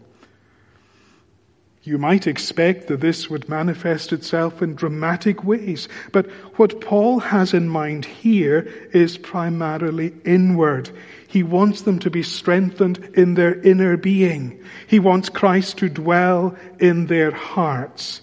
You 1.83 1.97
might 1.97 2.27
expect 2.27 2.87
that 2.87 3.01
this 3.01 3.27
would 3.27 3.49
manifest 3.49 4.13
itself 4.13 4.61
in 4.61 4.75
dramatic 4.75 5.43
ways, 5.43 5.89
but 6.11 6.29
what 6.57 6.79
Paul 6.79 7.19
has 7.19 7.55
in 7.55 7.67
mind 7.67 8.05
here 8.05 8.71
is 8.93 9.17
primarily 9.17 10.13
inward. 10.23 10.91
He 11.27 11.41
wants 11.41 11.81
them 11.81 11.97
to 11.99 12.11
be 12.11 12.21
strengthened 12.21 12.99
in 13.15 13.33
their 13.33 13.59
inner 13.61 13.97
being. 13.97 14.63
He 14.85 14.99
wants 14.99 15.29
Christ 15.29 15.79
to 15.79 15.89
dwell 15.89 16.55
in 16.79 17.07
their 17.07 17.31
hearts 17.31 18.21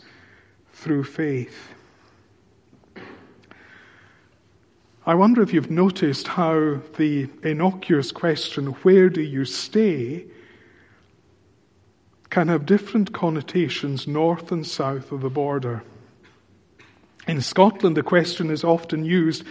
through 0.73 1.05
faith. 1.05 1.75
I 5.05 5.15
wonder 5.15 5.43
if 5.43 5.53
you've 5.53 5.71
noticed 5.71 6.29
how 6.29 6.81
the 6.97 7.29
innocuous 7.43 8.13
question, 8.13 8.67
where 8.83 9.09
do 9.09 9.23
you 9.23 9.45
stay, 9.47 10.27
can 12.31 12.49
have 12.49 12.67
different 12.67 13.13
connotations 13.13 14.07
north 14.07 14.53
and 14.53 14.67
south 14.67 15.13
of 15.13 15.23
the 15.23 15.31
border. 15.31 15.83
In 17.27 17.41
Scotland, 17.41 17.97
the 17.97 18.03
question 18.03 18.51
is 18.51 18.65
often 18.65 19.05
used 19.05 19.45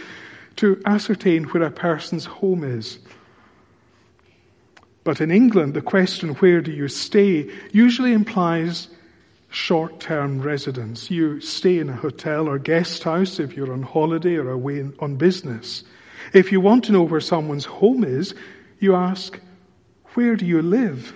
to 0.56 0.80
ascertain 0.86 1.44
where 1.44 1.62
a 1.62 1.70
person's 1.70 2.24
home 2.24 2.64
is. 2.64 2.98
But 5.04 5.20
in 5.20 5.30
England, 5.30 5.74
the 5.74 5.80
question, 5.80 6.34
where 6.36 6.60
do 6.60 6.72
you 6.72 6.88
stay, 6.88 7.50
usually 7.72 8.12
implies 8.12 8.88
short 9.50 10.00
term 10.00 10.40
residence. 10.40 11.10
You 11.10 11.40
stay 11.40 11.78
in 11.78 11.88
a 11.88 11.96
hotel 11.96 12.48
or 12.48 12.58
guest 12.58 13.02
house 13.04 13.40
if 13.40 13.56
you're 13.56 13.72
on 13.72 13.82
holiday 13.82 14.36
or 14.36 14.50
away 14.50 14.86
on 14.98 15.16
business. 15.16 15.84
If 16.32 16.52
you 16.52 16.60
want 16.60 16.84
to 16.84 16.92
know 16.92 17.02
where 17.02 17.20
someone's 17.20 17.64
home 17.64 18.04
is, 18.04 18.34
you 18.78 18.94
ask, 18.94 19.40
where 20.14 20.36
do 20.36 20.44
you 20.44 20.62
live? 20.62 21.14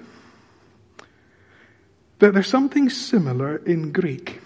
That 2.22 2.34
there's 2.34 2.46
something 2.46 2.88
similar 2.88 3.56
in 3.66 3.90
Greek. 3.90 4.40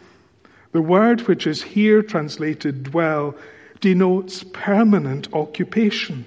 The 0.73 0.81
word 0.81 1.21
which 1.29 1.47
is 1.47 1.61
here 1.61 2.01
translated 2.01 2.85
dwell 2.85 3.35
denotes 3.81 4.45
permanent 4.45 5.31
occupation. 5.35 6.25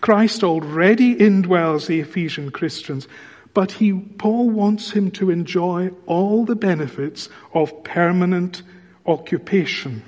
Christ 0.00 0.44
already 0.44 1.16
indwells 1.16 1.88
the 1.88 1.98
Ephesian 1.98 2.52
Christians, 2.52 3.08
but 3.54 3.72
he, 3.72 3.92
Paul 3.92 4.50
wants 4.50 4.92
him 4.92 5.10
to 5.12 5.30
enjoy 5.30 5.90
all 6.06 6.44
the 6.44 6.54
benefits 6.54 7.28
of 7.52 7.82
permanent 7.82 8.62
occupation. 9.04 10.04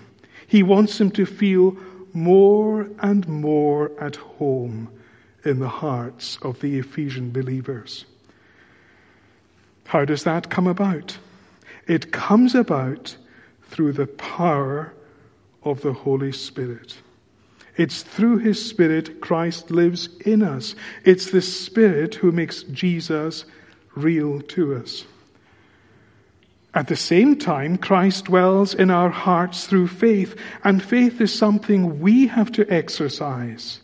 He 0.47 0.63
wants 0.63 1.01
him 1.01 1.11
to 1.13 1.27
feel 1.27 1.77
more 2.13 2.89
and 3.01 3.27
more 3.27 3.91
at 4.01 4.15
home 4.15 4.89
in 5.45 5.59
the 5.59 5.69
hearts 5.69 6.39
of 6.43 6.61
the 6.61 6.79
Ephesian 6.79 7.33
believers. 7.33 8.05
How 9.87 10.05
does 10.05 10.25
that 10.25 10.51
come 10.51 10.67
about? 10.67 11.19
It 11.87 12.13
comes 12.13 12.55
about 12.55 13.17
through 13.63 13.93
the 13.93 14.07
power 14.07 14.93
of 15.63 15.83
the 15.83 15.93
Holy 15.93 16.33
Spirit. 16.33 16.97
It's 17.77 18.03
through 18.03 18.39
His 18.39 18.65
Spirit 18.65 19.21
Christ 19.21 19.71
lives 19.71 20.09
in 20.25 20.43
us. 20.43 20.75
It's 21.05 21.31
the 21.31 21.43
Spirit 21.43 22.17
who 22.17 22.33
makes 22.33 22.63
Jesus 22.65 23.45
real 23.95 24.41
to 24.41 24.77
us. 24.77 25.05
At 26.75 26.89
the 26.89 26.97
same 26.97 27.37
time, 27.37 27.79
Christ 27.79 28.27
dwells 28.27 28.75
in 28.75 28.91
our 28.91 29.09
hearts 29.09 29.67
through 29.67 29.89
faith, 29.89 30.37
and 30.63 30.83
faith 30.83 31.21
is 31.21 31.33
something 31.33 32.01
we 32.01 32.27
have 32.27 32.53
to 32.53 32.71
exercise. 32.71 33.81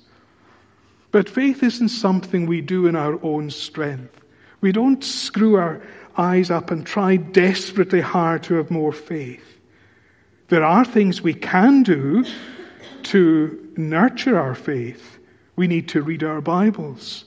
But 1.10 1.28
faith 1.28 1.62
isn't 1.62 1.88
something 1.88 2.46
we 2.46 2.60
do 2.60 2.86
in 2.86 2.96
our 2.96 3.22
own 3.22 3.50
strength. 3.50 4.21
We 4.62 4.72
don't 4.72 5.04
screw 5.04 5.56
our 5.56 5.82
eyes 6.16 6.50
up 6.50 6.70
and 6.70 6.86
try 6.86 7.16
desperately 7.16 8.00
hard 8.00 8.44
to 8.44 8.54
have 8.54 8.70
more 8.70 8.92
faith. 8.92 9.44
There 10.48 10.64
are 10.64 10.84
things 10.84 11.20
we 11.20 11.34
can 11.34 11.82
do 11.82 12.24
to 13.04 13.72
nurture 13.76 14.38
our 14.38 14.54
faith. 14.54 15.18
We 15.56 15.66
need 15.66 15.88
to 15.88 16.02
read 16.02 16.22
our 16.22 16.40
Bibles. 16.40 17.24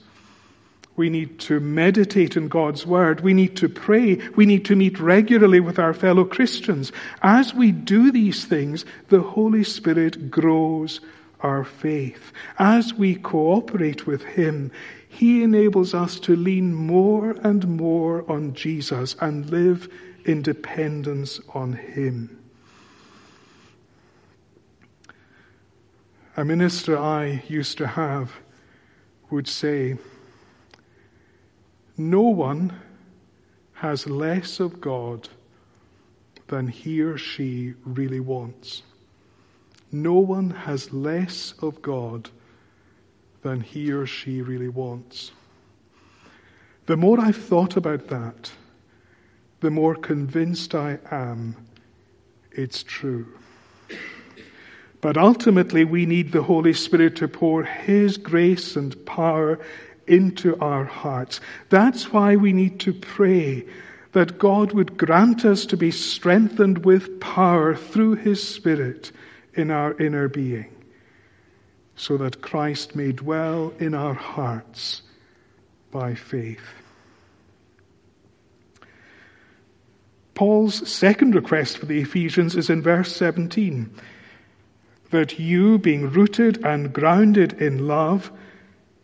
We 0.96 1.10
need 1.10 1.40
to 1.42 1.60
meditate 1.60 2.38
in 2.38 2.48
God's 2.48 2.86
Word. 2.86 3.20
We 3.20 3.34
need 3.34 3.58
to 3.58 3.68
pray. 3.68 4.16
We 4.38 4.46
need 4.46 4.64
to 4.66 4.76
meet 4.78 5.00
regularly 5.00 5.60
with 5.60 5.78
our 5.78 5.94
fellow 5.94 6.24
Christians. 6.24 6.94
As 7.22 7.54
we 7.54 7.72
do 7.72 8.12
these 8.12 8.46
things, 8.46 8.86
the 9.10 9.22
Holy 9.22 9.66
Spirit 9.66 10.32
grows 10.32 11.02
our 11.42 11.64
faith. 11.64 12.32
As 12.60 12.94
we 12.94 13.16
cooperate 13.16 14.08
with 14.08 14.24
Him, 14.24 14.72
he 15.08 15.44
enables 15.44 15.94
us 15.94 16.20
to 16.22 16.36
lean 16.36 16.74
more 16.74 17.32
and 17.44 17.68
more 17.68 18.30
on 18.30 18.54
Jesus 18.54 19.16
and 19.22 19.50
live 19.50 19.88
in 20.26 20.42
dependence 20.42 21.40
on 21.54 21.74
Him. 21.74 22.40
A 26.38 26.44
minister 26.44 26.98
I 26.98 27.44
used 27.48 27.78
to 27.78 27.88
have 27.88 28.34
would 29.30 29.48
say, 29.48 29.98
No 31.98 32.22
one 32.22 32.74
has 33.76 34.08
less 34.08 34.60
of 34.60 34.82
God 34.82 35.30
than 36.48 36.68
he 36.68 37.02
or 37.02 37.18
she 37.18 37.74
really 37.86 38.20
wants. 38.20 38.84
No 39.92 40.16
one 40.16 40.50
has 40.50 40.94
less 40.94 41.54
of 41.62 41.82
God 41.82 42.30
than 43.42 43.62
he 43.62 43.92
or 43.92 44.06
she 44.06 44.42
really 44.42 44.70
wants. 44.70 45.32
The 46.86 46.98
more 46.98 47.20
I've 47.20 47.36
thought 47.36 47.78
about 47.78 48.08
that, 48.08 48.52
the 49.62 49.72
more 49.72 49.96
convinced 49.96 50.76
I 50.76 51.00
am 51.10 51.56
it's 52.56 52.84
true. 52.84 53.28
But 55.02 55.18
ultimately, 55.18 55.84
we 55.84 56.06
need 56.06 56.32
the 56.32 56.44
Holy 56.44 56.74
Spirit 56.74 57.18
to 57.18 57.28
pour 57.28 57.64
His 57.64 58.18
grace 58.18 58.76
and 58.76 59.06
power 59.06 59.60
into 60.08 60.58
our 60.60 60.86
hearts. 60.86 61.42
That's 61.70 62.12
why 62.12 62.38
we 62.38 62.54
need 62.54 62.80
to 62.82 62.94
pray 62.94 63.66
that 64.14 64.40
God 64.40 64.72
would 64.72 64.98
grant 64.98 65.44
us 65.44 65.66
to 65.68 65.78
be 65.78 65.92
strengthened 65.92 66.86
with 66.86 67.20
power 67.20 67.76
through 67.76 68.16
His 68.16 68.42
Spirit 68.42 69.12
in 69.56 69.72
our 69.72 69.94
inner 70.00 70.28
being 70.28 70.72
so 71.96 72.18
that 72.18 72.42
Christ 72.42 72.96
may 72.96 73.12
dwell 73.12 73.74
in 73.80 73.94
our 73.94 74.14
hearts 74.14 75.02
by 75.92 76.14
faith. 76.14 76.60
Paul's 80.34 80.88
second 80.90 81.34
request 81.34 81.78
for 81.78 81.86
the 81.86 82.02
Ephesians 82.02 82.56
is 82.56 82.70
in 82.70 82.82
verse 82.82 83.16
17 83.16 83.90
that 85.12 85.40
you, 85.40 85.78
being 85.78 86.10
rooted 86.10 86.66
and 86.66 86.92
grounded 86.92 87.54
in 87.54 87.88
love, 87.88 88.32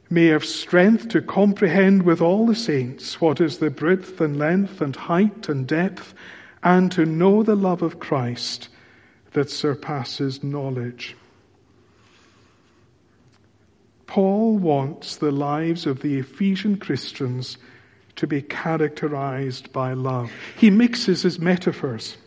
may 0.10 0.26
have 0.26 0.44
strength 0.44 1.08
to 1.08 1.22
comprehend 1.22 2.04
with 2.04 2.20
all 2.20 2.46
the 2.46 2.56
saints 2.56 3.22
what 3.22 3.40
is 3.40 3.60
the 3.60 3.70
breadth 3.70 4.20
and 4.20 4.38
length 4.38 4.82
and 4.82 4.94
height 4.94 5.48
and 5.48 5.66
depth, 5.66 6.14
and 6.64 6.92
to 6.92 7.06
know 7.06 7.44
the 7.44 7.56
love 7.56 7.82
of 7.82 8.00
Christ 8.00 8.68
that 9.34 9.50
surpasses 9.50 10.44
knowledge 10.44 11.16
Paul 14.12 14.58
wants 14.58 15.16
the 15.16 15.32
lives 15.32 15.86
of 15.86 16.02
the 16.02 16.18
Ephesian 16.18 16.76
Christians 16.76 17.58
to 18.18 18.28
be 18.28 18.42
characterized 18.42 19.72
by 19.72 19.94
love. 19.94 20.30
He 20.58 20.70
mixes 20.70 21.22
his 21.22 21.40
metaphors. 21.40 22.18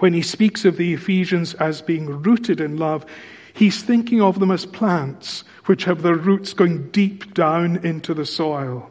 When 0.00 0.12
he 0.12 0.20
speaks 0.20 0.66
of 0.66 0.76
the 0.76 0.92
Ephesians 0.92 1.54
as 1.54 1.80
being 1.80 2.04
rooted 2.04 2.60
in 2.60 2.76
love, 2.76 3.06
he's 3.54 3.82
thinking 3.82 4.20
of 4.20 4.40
them 4.40 4.50
as 4.50 4.66
plants 4.66 5.42
which 5.64 5.84
have 5.84 6.02
their 6.02 6.16
roots 6.16 6.52
going 6.52 6.90
deep 6.90 7.32
down 7.32 7.76
into 7.76 8.12
the 8.12 8.26
soil. 8.26 8.90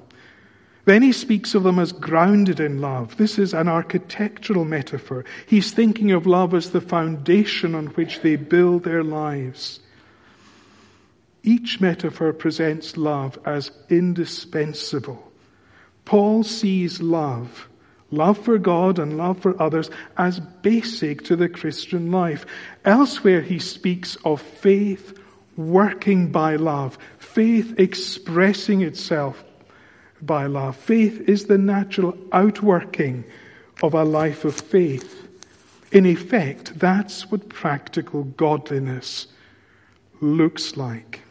Then 0.86 1.02
he 1.02 1.14
speaks 1.14 1.56
of 1.56 1.64
them 1.64 1.80
as 1.80 1.94
grounded 1.94 2.60
in 2.60 2.82
love. 2.82 3.16
This 3.16 3.40
is 3.40 3.54
an 3.54 3.70
architectural 3.70 4.66
metaphor. 4.66 5.24
He's 5.46 5.72
thinking 5.72 6.12
of 6.12 6.28
love 6.28 6.54
as 6.54 6.72
the 6.72 6.82
foundation 6.82 7.74
on 7.74 7.88
which 7.88 8.22
they 8.22 8.36
build 8.36 8.84
their 8.84 9.04
lives. 9.04 9.80
Each 11.42 11.80
metaphor 11.80 12.34
presents 12.34 12.98
love 12.98 13.40
as 13.46 13.72
indispensable. 13.90 15.32
Paul 16.04 16.44
sees 16.44 17.02
love, 17.02 17.70
love 18.12 18.38
for 18.38 18.58
God 18.58 19.00
and 19.00 19.18
love 19.18 19.40
for 19.42 19.62
others, 19.62 19.90
as 20.18 20.40
basic 20.40 21.24
to 21.26 21.38
the 21.38 21.48
Christian 21.48 22.12
life. 22.12 22.46
Elsewhere 22.84 23.42
he 23.42 23.60
speaks 23.60 24.18
of 24.26 24.42
faith 24.42 25.18
working 25.56 26.30
by 26.32 26.58
love, 26.58 26.98
faith 27.20 27.76
expressing 27.78 28.82
itself 28.82 29.44
by 30.26 30.46
love. 30.46 30.76
Faith 30.76 31.28
is 31.28 31.46
the 31.46 31.58
natural 31.58 32.18
outworking 32.32 33.24
of 33.82 33.94
a 33.94 34.04
life 34.04 34.46
of 34.46 34.56
faith. 34.56 35.28
In 35.92 36.06
effect, 36.06 36.80
that's 36.80 37.30
what 37.30 37.50
practical 37.50 38.24
godliness 38.24 39.28
looks 40.22 40.78
like. 40.78 41.22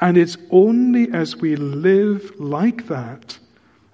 And 0.00 0.16
it's 0.16 0.36
only 0.50 1.12
as 1.12 1.36
we 1.36 1.56
live 1.56 2.32
like 2.38 2.88
that, 2.88 3.38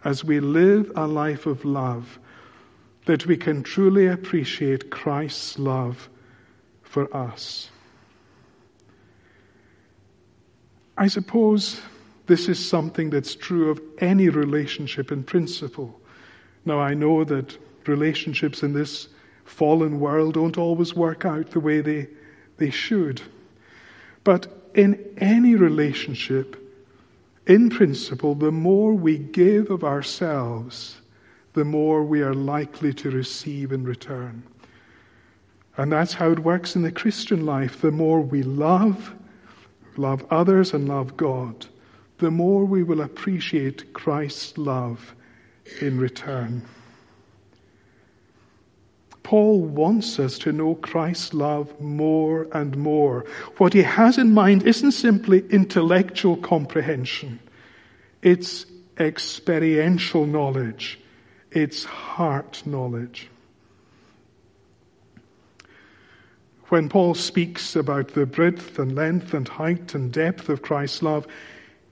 as 0.05 0.25
we 0.25 0.41
live 0.41 0.91
a 0.97 1.07
life 1.07 1.47
of 1.47 1.65
love, 1.65 2.19
that 3.05 3.27
we 3.27 3.37
can 3.37 3.63
truly 3.63 4.07
appreciate 4.07 4.91
Christ's 4.91 5.59
love 5.59 6.09
for 6.83 7.15
us. 7.15 7.71
I 10.97 11.09
suppose 11.09 11.81
this 12.31 12.49
is 12.49 12.65
something 12.65 13.11
that's 13.11 13.35
true 13.35 13.71
of 13.71 13.83
any 13.99 14.29
relationship 14.29 15.11
in 15.11 15.25
principle. 15.25 16.01
Now, 16.65 16.79
I 16.79 16.95
know 16.95 17.25
that 17.25 17.59
relationships 17.89 18.63
in 18.63 18.73
this 18.73 19.09
fallen 19.45 19.99
world 19.99 20.35
don't 20.35 20.57
always 20.57 20.95
work 20.95 21.25
out 21.25 21.51
the 21.51 21.59
way 21.59 21.81
they, 21.81 22.07
they 22.59 22.71
should. 22.71 23.21
But 24.23 24.47
in 24.75 25.13
any 25.19 25.57
relationship, 25.57 26.57
in 27.49 27.69
principle, 27.69 28.37
the 28.37 28.53
more 28.53 28.95
we 28.95 29.19
give 29.19 29.69
of 29.69 29.83
ourselves, 29.83 31.01
the 31.55 31.65
more 31.65 32.05
we 32.05 32.23
are 32.23 32.33
likely 32.33 32.95
to 32.95 33.11
receive 33.11 33.73
in 33.73 33.83
return. 33.83 34.45
And 35.77 35.91
that's 35.91 36.15
how 36.15 36.31
it 36.31 36.39
works 36.39 36.77
in 36.77 36.83
the 36.83 36.93
Christian 36.93 37.45
life. 37.45 37.81
The 37.81 37.91
more 37.91 38.21
we 38.21 38.45
love, 38.45 39.17
love 39.97 40.25
others, 40.31 40.73
and 40.73 40.87
love 40.87 41.17
God, 41.17 41.67
the 42.21 42.31
more 42.31 42.65
we 42.65 42.83
will 42.83 43.01
appreciate 43.01 43.93
Christ's 43.93 44.57
love 44.57 45.15
in 45.81 45.99
return. 45.99 46.63
Paul 49.23 49.63
wants 49.63 50.19
us 50.19 50.39
to 50.41 50.53
know 50.53 50.75
Christ's 50.75 51.35
love 51.35 51.81
more 51.81 52.47
and 52.53 52.77
more. 52.77 53.25
What 53.57 53.73
he 53.73 53.83
has 53.83 54.19
in 54.19 54.35
mind 54.35 54.65
isn't 54.65 54.93
simply 54.93 55.45
intellectual 55.51 56.37
comprehension, 56.37 57.41
it's 58.23 58.67
experiential 58.99 60.27
knowledge, 60.27 61.01
it's 61.51 61.85
heart 61.85 62.63
knowledge. 62.67 63.29
When 66.69 66.89
Paul 66.89 67.15
speaks 67.15 67.75
about 67.75 68.09
the 68.15 68.27
breadth 68.27 68.79
and 68.79 68.95
length 68.95 69.35
and 69.35 69.49
height 69.49 69.95
and 69.95 70.13
depth 70.13 70.49
of 70.49 70.63
Christ's 70.63 71.03
love, 71.03 71.27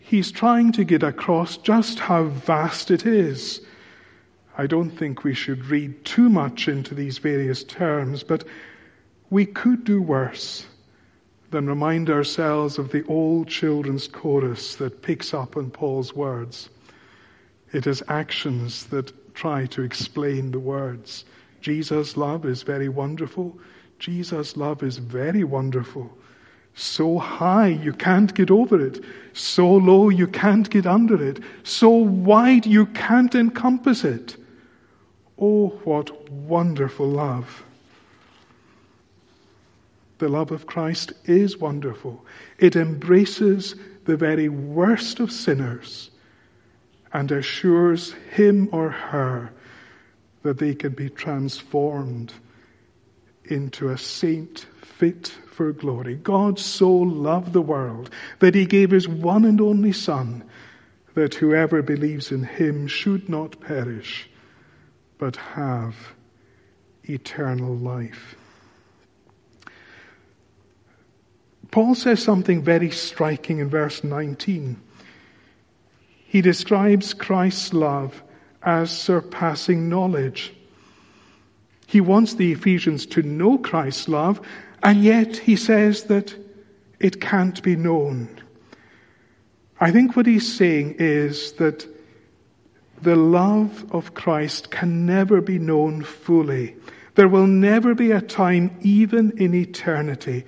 he's 0.08 0.32
trying 0.32 0.72
to 0.72 0.84
get 0.84 1.02
across 1.02 1.58
just 1.58 1.98
how 1.98 2.24
vast 2.24 2.90
it 2.90 3.04
is. 3.04 3.60
I 4.56 4.66
don't 4.66 4.90
think 4.90 5.22
we 5.22 5.34
should 5.34 5.66
read 5.66 6.02
too 6.06 6.30
much 6.30 6.66
into 6.66 6.94
these 6.94 7.18
various 7.18 7.62
terms, 7.62 8.22
but 8.22 8.42
we 9.28 9.44
could 9.44 9.84
do 9.84 10.00
worse 10.00 10.66
than 11.50 11.66
remind 11.66 12.08
ourselves 12.08 12.78
of 12.78 12.90
the 12.90 13.04
old 13.04 13.48
children's 13.48 14.08
chorus 14.08 14.76
that 14.76 15.02
picks 15.02 15.34
up 15.34 15.58
on 15.58 15.70
Paul's 15.70 16.14
words. 16.14 16.70
It 17.74 17.86
is 17.86 18.02
actions 18.08 18.86
that 18.86 19.34
try 19.34 19.66
to 19.66 19.82
explain 19.82 20.52
the 20.52 20.58
words. 20.58 21.26
Jesus' 21.60 22.16
love 22.16 22.46
is 22.46 22.62
very 22.62 22.88
wonderful. 22.88 23.58
Jesus' 23.98 24.56
love 24.56 24.82
is 24.82 24.96
very 24.96 25.44
wonderful. 25.44 26.10
So 26.78 27.18
high 27.18 27.66
you 27.66 27.92
can't 27.92 28.32
get 28.32 28.52
over 28.52 28.80
it. 28.80 29.02
So 29.32 29.68
low 29.68 30.10
you 30.10 30.28
can't 30.28 30.70
get 30.70 30.86
under 30.86 31.20
it. 31.20 31.40
So 31.64 31.88
wide 31.90 32.66
you 32.66 32.86
can't 32.86 33.34
encompass 33.34 34.04
it. 34.04 34.36
Oh, 35.40 35.70
what 35.82 36.30
wonderful 36.30 37.08
love. 37.08 37.64
The 40.18 40.28
love 40.28 40.52
of 40.52 40.66
Christ 40.66 41.12
is 41.24 41.58
wonderful. 41.58 42.24
It 42.58 42.76
embraces 42.76 43.74
the 44.04 44.16
very 44.16 44.48
worst 44.48 45.18
of 45.18 45.32
sinners 45.32 46.12
and 47.12 47.32
assures 47.32 48.12
him 48.30 48.68
or 48.70 48.90
her 48.90 49.50
that 50.44 50.58
they 50.58 50.76
can 50.76 50.92
be 50.92 51.10
transformed 51.10 52.32
into 53.46 53.88
a 53.88 53.98
saint 53.98 54.66
fit 54.80 55.34
for 55.58 55.72
glory. 55.72 56.14
God 56.14 56.60
so 56.60 56.88
loved 56.88 57.52
the 57.52 57.60
world 57.60 58.10
that 58.38 58.54
he 58.54 58.64
gave 58.64 58.92
his 58.92 59.08
one 59.08 59.44
and 59.44 59.60
only 59.60 59.90
Son, 59.90 60.44
that 61.16 61.34
whoever 61.34 61.82
believes 61.82 62.30
in 62.30 62.44
him 62.44 62.86
should 62.86 63.28
not 63.28 63.60
perish, 63.60 64.30
but 65.18 65.34
have 65.34 65.96
eternal 67.02 67.74
life. 67.74 68.36
Paul 71.72 71.96
says 71.96 72.22
something 72.22 72.62
very 72.62 72.92
striking 72.92 73.58
in 73.58 73.68
verse 73.68 74.04
19. 74.04 74.80
He 76.24 76.40
describes 76.40 77.12
Christ's 77.14 77.72
love 77.74 78.22
as 78.62 78.96
surpassing 78.96 79.88
knowledge. 79.88 80.54
He 81.88 82.00
wants 82.00 82.34
the 82.34 82.52
Ephesians 82.52 83.06
to 83.06 83.22
know 83.22 83.58
Christ's 83.58 84.08
love 84.08 84.40
and 84.82 85.02
yet 85.02 85.36
he 85.36 85.56
says 85.56 86.04
that 86.04 86.34
it 87.00 87.20
can't 87.20 87.62
be 87.62 87.76
known. 87.76 88.28
I 89.80 89.90
think 89.90 90.16
what 90.16 90.26
he's 90.26 90.52
saying 90.52 90.96
is 90.98 91.52
that 91.52 91.86
the 93.00 93.16
love 93.16 93.86
of 93.92 94.14
Christ 94.14 94.70
can 94.70 95.06
never 95.06 95.40
be 95.40 95.58
known 95.58 96.02
fully. 96.02 96.76
There 97.14 97.28
will 97.28 97.46
never 97.46 97.94
be 97.94 98.10
a 98.10 98.20
time, 98.20 98.76
even 98.80 99.38
in 99.38 99.54
eternity, 99.54 100.44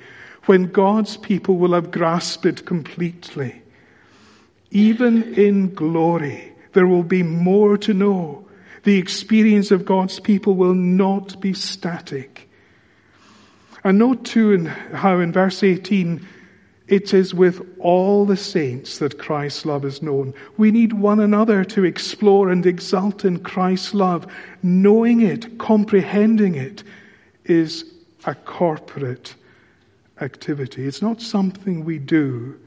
when 0.47 0.71
God's 0.73 1.17
people 1.17 1.57
will 1.57 1.75
have 1.75 1.91
grasped 1.91 2.47
it 2.47 2.67
completely. 2.67 3.63
Even 4.71 5.35
in 5.35 5.75
glory, 5.75 6.53
there 6.73 6.87
will 6.87 7.03
be 7.03 7.23
more 7.23 7.77
to 7.79 7.95
know. 7.95 8.47
The 8.83 8.99
experience 8.99 9.71
of 9.71 9.85
God's 9.85 10.19
people 10.19 10.55
will 10.55 10.75
not 10.75 11.41
be 11.41 11.53
static. 11.53 12.50
And 13.85 13.99
note 13.99 14.25
too 14.25 14.53
in 14.53 14.67
how 14.67 15.21
in 15.21 15.33
verse 15.33 15.63
18 15.63 16.27
it 16.87 17.15
is 17.15 17.33
with 17.33 17.65
all 17.79 18.27
the 18.27 18.37
saints 18.37 18.99
that 18.99 19.17
Christ's 19.17 19.65
love 19.65 19.85
is 19.85 20.03
known. 20.03 20.35
We 20.57 20.73
need 20.73 20.93
one 20.93 21.21
another 21.21 21.65
to 21.67 21.85
explore 21.85 22.51
and 22.51 22.67
exult 22.67 23.25
in 23.25 23.39
Christ's 23.39 23.95
love. 23.95 24.27
Knowing 24.63 25.21
it, 25.21 25.57
comprehending 25.59 26.57
it, 26.57 26.83
is 27.45 27.85
a 28.27 28.35
corporate 28.35 29.37
activity. 30.21 30.85
It's 30.85 31.01
not 31.01 31.23
something 31.23 31.85
we 31.85 31.99
do 31.99 32.59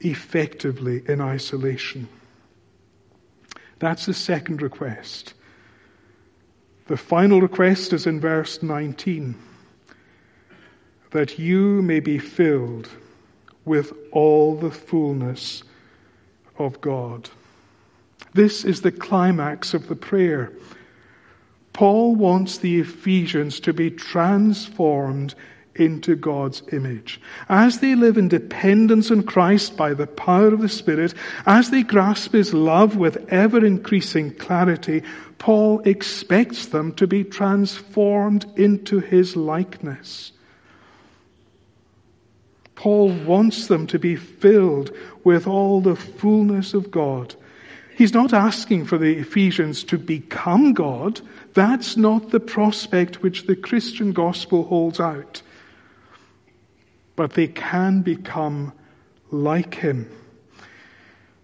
effectively 0.00 1.02
in 1.08 1.22
isolation. 1.22 2.06
That's 3.78 4.04
the 4.06 4.14
second 4.14 4.60
request. 4.60 5.32
The 6.86 6.98
final 6.98 7.40
request 7.40 7.94
is 7.94 8.06
in 8.06 8.20
verse 8.20 8.62
19 8.62 9.34
that 11.10 11.38
you 11.38 11.82
may 11.82 12.00
be 12.00 12.18
filled 12.18 12.88
with 13.64 13.92
all 14.12 14.56
the 14.56 14.70
fullness 14.70 15.62
of 16.58 16.80
God. 16.80 17.30
This 18.34 18.64
is 18.64 18.82
the 18.82 18.92
climax 18.92 19.74
of 19.74 19.88
the 19.88 19.96
prayer. 19.96 20.52
Paul 21.72 22.16
wants 22.16 22.58
the 22.58 22.80
Ephesians 22.80 23.60
to 23.60 23.72
be 23.72 23.90
transformed 23.90 25.34
into 25.76 26.16
God's 26.16 26.62
image. 26.72 27.20
As 27.48 27.78
they 27.78 27.94
live 27.94 28.18
in 28.18 28.28
dependence 28.28 29.10
on 29.10 29.22
Christ 29.22 29.76
by 29.76 29.94
the 29.94 30.06
power 30.06 30.48
of 30.48 30.60
the 30.60 30.68
Spirit, 30.68 31.14
as 31.46 31.70
they 31.70 31.84
grasp 31.84 32.32
His 32.32 32.52
love 32.52 32.96
with 32.96 33.32
ever 33.32 33.64
increasing 33.64 34.34
clarity, 34.34 35.02
Paul 35.38 35.80
expects 35.80 36.66
them 36.66 36.92
to 36.94 37.06
be 37.06 37.22
transformed 37.22 38.44
into 38.56 38.98
His 38.98 39.36
likeness. 39.36 40.32
Paul 42.78 43.10
wants 43.26 43.66
them 43.66 43.86
to 43.88 43.98
be 43.98 44.16
filled 44.16 44.90
with 45.24 45.46
all 45.46 45.80
the 45.80 45.96
fullness 45.96 46.74
of 46.74 46.90
God. 46.90 47.34
He's 47.96 48.14
not 48.14 48.32
asking 48.32 48.86
for 48.86 48.96
the 48.96 49.18
Ephesians 49.18 49.82
to 49.84 49.98
become 49.98 50.72
God. 50.72 51.20
That's 51.54 51.96
not 51.96 52.30
the 52.30 52.40
prospect 52.40 53.22
which 53.22 53.46
the 53.46 53.56
Christian 53.56 54.12
gospel 54.12 54.62
holds 54.64 55.00
out 55.00 55.42
but 57.18 57.32
they 57.32 57.48
can 57.48 58.00
become 58.00 58.72
like 59.32 59.74
him. 59.74 60.08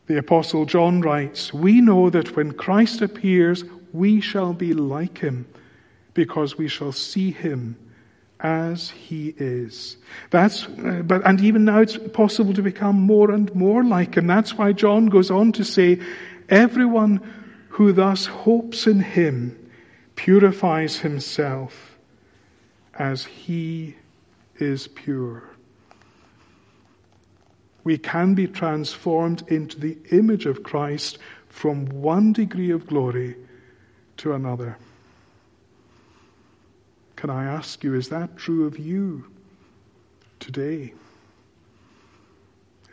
The 0.07 0.19
Apostle 0.19 0.67
John 0.67 1.01
writes, 1.01 1.53
We 1.53 1.81
know 1.81 2.11
that 2.11 2.37
when 2.37 2.53
Christ 2.53 3.03
appears, 3.03 3.65
we 3.93 4.21
shall 4.21 4.53
be 4.53 4.73
like 4.73 5.19
him, 5.19 5.49
because 6.15 6.57
we 6.57 6.69
shall 6.69 6.93
see 6.93 7.33
him 7.33 7.77
as 8.41 8.91
he 8.91 9.35
is. 9.39 9.97
That's, 10.31 10.67
uh, 10.67 11.03
but, 11.05 11.27
and 11.27 11.41
even 11.41 11.65
now 11.65 11.81
it's 11.81 11.97
possible 11.97 12.53
to 12.55 12.63
become 12.63 13.01
more 13.01 13.31
and 13.31 13.55
more 13.55 13.85
like 13.85 14.17
him. 14.17 14.27
That's 14.27 14.55
why 14.55 14.73
John 14.73 15.07
goes 15.07 15.31
on 15.31 15.53
to 15.53 15.65
say, 15.65 16.01
Everyone 16.49 17.21
who 17.69 17.93
thus 17.93 18.27
hopes 18.27 18.87
in 18.87 19.01
him 19.01 19.59
purifies 20.15 20.99
himself 20.99 21.97
as 22.95 23.25
he 23.25 23.97
is 24.59 24.87
pure 24.89 25.55
we 27.85 27.99
can 27.99 28.35
be 28.35 28.49
transformed 28.49 29.45
into 29.49 29.79
the 29.79 29.97
image 30.11 30.47
of 30.47 30.63
Christ 30.63 31.19
from 31.49 31.87
one 31.87 32.33
degree 32.33 32.71
of 32.71 32.87
glory 32.87 33.37
to 34.17 34.33
another. 34.33 34.79
Can 37.17 37.31
I 37.31 37.45
ask 37.45 37.83
you, 37.85 37.95
is 37.95 38.09
that 38.09 38.37
true 38.37 38.67
of 38.67 38.79
you 38.79 39.25
today? 40.41 40.95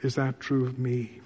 Is 0.02 0.16
that 0.16 0.40
true 0.40 0.66
of 0.66 0.80
me? 0.80 1.20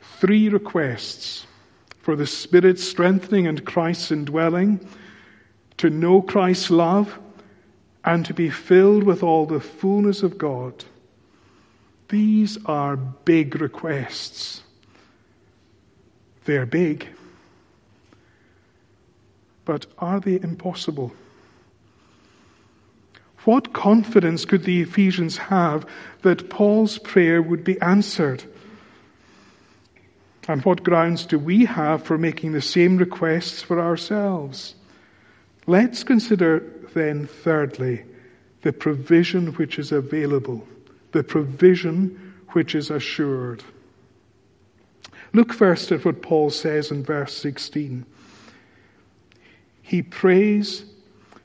Three 0.00 0.48
requests 0.48 1.46
for 1.98 2.16
the 2.16 2.26
Spirit's 2.26 2.82
strengthening 2.82 3.46
and 3.46 3.64
Christ's 3.64 4.10
indwelling, 4.10 4.86
to 5.76 5.90
know 5.90 6.22
Christ's 6.22 6.70
love, 6.70 7.18
and 8.04 8.24
to 8.26 8.34
be 8.34 8.48
filled 8.48 9.02
with 9.04 9.22
all 9.22 9.46
the 9.46 9.60
fullness 9.60 10.22
of 10.22 10.38
God. 10.38 10.84
These 12.08 12.58
are 12.66 12.96
big 12.96 13.60
requests. 13.60 14.62
They're 16.44 16.66
big. 16.66 17.06
But 19.70 19.86
are 19.98 20.18
they 20.18 20.34
impossible? 20.34 21.12
What 23.44 23.72
confidence 23.72 24.44
could 24.44 24.64
the 24.64 24.80
Ephesians 24.80 25.36
have 25.36 25.86
that 26.22 26.50
Paul's 26.50 26.98
prayer 26.98 27.40
would 27.40 27.62
be 27.62 27.80
answered? 27.80 28.42
And 30.48 30.64
what 30.64 30.82
grounds 30.82 31.24
do 31.24 31.38
we 31.38 31.66
have 31.66 32.02
for 32.02 32.18
making 32.18 32.50
the 32.50 32.60
same 32.60 32.96
requests 32.96 33.62
for 33.62 33.78
ourselves? 33.78 34.74
Let's 35.68 36.02
consider 36.02 36.64
then, 36.92 37.28
thirdly, 37.28 38.02
the 38.62 38.72
provision 38.72 39.52
which 39.52 39.78
is 39.78 39.92
available, 39.92 40.66
the 41.12 41.22
provision 41.22 42.34
which 42.48 42.74
is 42.74 42.90
assured. 42.90 43.62
Look 45.32 45.52
first 45.52 45.92
at 45.92 46.04
what 46.04 46.22
Paul 46.22 46.50
says 46.50 46.90
in 46.90 47.04
verse 47.04 47.34
16. 47.34 48.04
He 49.90 50.02
prays 50.02 50.84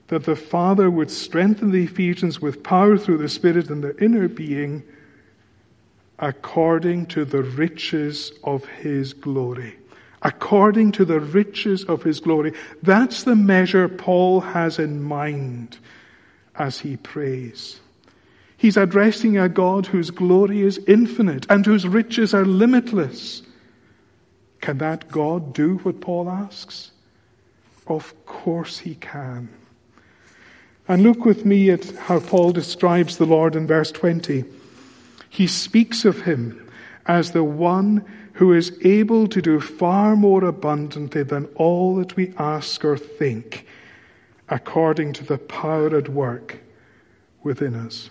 that 0.10 0.26
the 0.26 0.36
Father 0.36 0.88
would 0.88 1.10
strengthen 1.10 1.72
the 1.72 1.86
Ephesians 1.86 2.40
with 2.40 2.62
power 2.62 2.96
through 2.96 3.18
the 3.18 3.28
Spirit 3.28 3.72
in 3.72 3.82
their 3.82 3.98
inner 3.98 4.28
being 4.28 4.84
according 6.20 7.08
to 7.08 7.26
the 7.26 7.42
riches 7.42 8.32
of 8.44 8.64
his 8.66 9.14
glory 9.14 9.78
according 10.22 10.92
to 10.92 11.06
the 11.06 11.20
riches 11.20 11.84
of 11.86 12.04
his 12.04 12.20
glory. 12.20 12.54
That's 12.84 13.24
the 13.24 13.36
measure 13.36 13.88
Paul 13.88 14.42
has 14.42 14.78
in 14.78 15.02
mind 15.02 15.80
as 16.56 16.80
he 16.80 16.98
prays. 16.98 17.80
He's 18.58 18.78
addressing 18.78 19.40
a 19.40 19.50
God 19.50 19.88
whose 19.88 20.12
glory 20.12 20.62
is 20.62 20.80
infinite 20.88 21.48
and 21.50 21.66
whose 21.66 21.88
riches 21.88 22.34
are 22.36 22.46
limitless. 22.46 23.42
Can 24.62 24.78
that 24.80 25.10
God 25.10 25.54
do 25.54 25.78
what 25.78 26.00
Paul 26.00 26.30
asks? 26.30 26.92
Of 27.88 28.14
course 28.26 28.80
he 28.80 28.96
can. 28.96 29.50
And 30.88 31.04
look 31.04 31.26
with 31.26 31.46
me 31.46 31.70
at 31.72 31.92
how 31.96 32.20
Paul 32.20 32.52
describes 32.52 33.18
the 33.18 33.26
Lord 33.26 33.56
in 33.56 33.68
verse 33.68 33.92
20. 33.92 34.46
He 35.30 35.48
speaks 35.48 36.06
of 36.06 36.22
him 36.22 36.70
as 37.06 37.32
the 37.32 37.44
one 37.44 38.06
who 38.34 38.54
is 38.54 38.78
able 38.84 39.28
to 39.28 39.42
do 39.42 39.60
far 39.60 40.16
more 40.16 40.44
abundantly 40.44 41.24
than 41.24 41.46
all 41.56 41.96
that 41.96 42.16
we 42.16 42.34
ask 42.38 42.84
or 42.84 42.98
think, 42.98 43.66
according 44.50 45.14
to 45.14 45.24
the 45.24 45.38
power 45.38 45.96
at 45.96 46.10
work 46.10 46.60
within 47.44 47.76
us. 47.76 48.10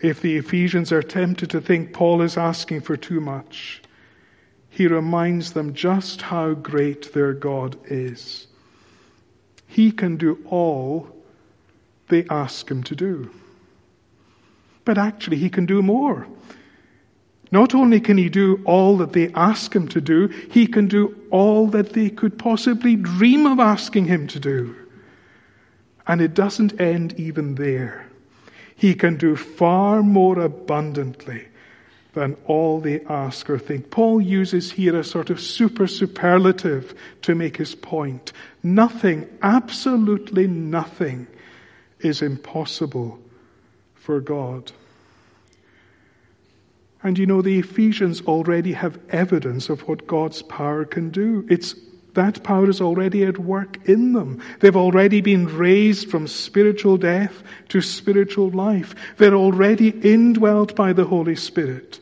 If 0.00 0.22
the 0.22 0.36
Ephesians 0.36 0.92
are 0.92 1.02
tempted 1.02 1.50
to 1.50 1.60
think 1.60 1.92
Paul 1.92 2.22
is 2.22 2.38
asking 2.38 2.82
for 2.82 2.96
too 2.96 3.20
much, 3.20 3.82
he 4.80 4.86
reminds 4.86 5.52
them 5.52 5.74
just 5.74 6.22
how 6.22 6.54
great 6.54 7.12
their 7.12 7.34
God 7.34 7.76
is. 7.84 8.46
He 9.66 9.92
can 9.92 10.16
do 10.16 10.38
all 10.46 11.14
they 12.08 12.24
ask 12.30 12.70
him 12.70 12.82
to 12.84 12.96
do. 12.96 13.30
But 14.86 14.96
actually, 14.96 15.36
he 15.36 15.50
can 15.50 15.66
do 15.66 15.82
more. 15.82 16.26
Not 17.52 17.74
only 17.74 18.00
can 18.00 18.16
he 18.16 18.30
do 18.30 18.62
all 18.64 18.96
that 18.96 19.12
they 19.12 19.30
ask 19.34 19.76
him 19.76 19.86
to 19.88 20.00
do, 20.00 20.28
he 20.50 20.66
can 20.66 20.88
do 20.88 21.14
all 21.30 21.66
that 21.66 21.92
they 21.92 22.08
could 22.08 22.38
possibly 22.38 22.96
dream 22.96 23.44
of 23.44 23.60
asking 23.60 24.06
him 24.06 24.28
to 24.28 24.40
do. 24.40 24.74
And 26.06 26.22
it 26.22 26.32
doesn't 26.32 26.80
end 26.80 27.20
even 27.20 27.56
there. 27.56 28.06
He 28.74 28.94
can 28.94 29.18
do 29.18 29.36
far 29.36 30.02
more 30.02 30.40
abundantly 30.40 31.49
than 32.12 32.36
all 32.46 32.80
they 32.80 33.00
ask 33.02 33.48
or 33.48 33.58
think. 33.58 33.90
Paul 33.90 34.20
uses 34.20 34.72
here 34.72 34.96
a 34.98 35.04
sort 35.04 35.30
of 35.30 35.40
super 35.40 35.86
superlative 35.86 36.94
to 37.22 37.34
make 37.34 37.56
his 37.56 37.74
point. 37.74 38.32
Nothing, 38.62 39.28
absolutely 39.42 40.46
nothing, 40.46 41.26
is 42.00 42.22
impossible 42.22 43.18
for 43.94 44.20
God. 44.20 44.72
And 47.02 47.18
you 47.18 47.26
know, 47.26 47.42
the 47.42 47.58
Ephesians 47.58 48.20
already 48.22 48.72
have 48.72 48.98
evidence 49.08 49.68
of 49.68 49.88
what 49.88 50.06
God's 50.06 50.42
power 50.42 50.84
can 50.84 51.10
do. 51.10 51.46
It's 51.48 51.74
that 52.14 52.42
power 52.42 52.68
is 52.68 52.80
already 52.80 53.24
at 53.24 53.38
work 53.38 53.88
in 53.88 54.12
them. 54.12 54.42
They've 54.58 54.76
already 54.76 55.20
been 55.20 55.46
raised 55.46 56.10
from 56.10 56.26
spiritual 56.26 56.96
death 56.96 57.42
to 57.68 57.80
spiritual 57.80 58.50
life. 58.50 58.94
They're 59.16 59.34
already 59.34 59.90
indwelt 59.90 60.74
by 60.74 60.92
the 60.92 61.04
Holy 61.04 61.36
Spirit. 61.36 61.99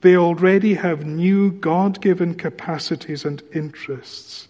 They 0.00 0.16
already 0.16 0.74
have 0.74 1.04
new 1.04 1.50
God 1.50 2.00
given 2.00 2.34
capacities 2.34 3.24
and 3.24 3.42
interests. 3.52 4.48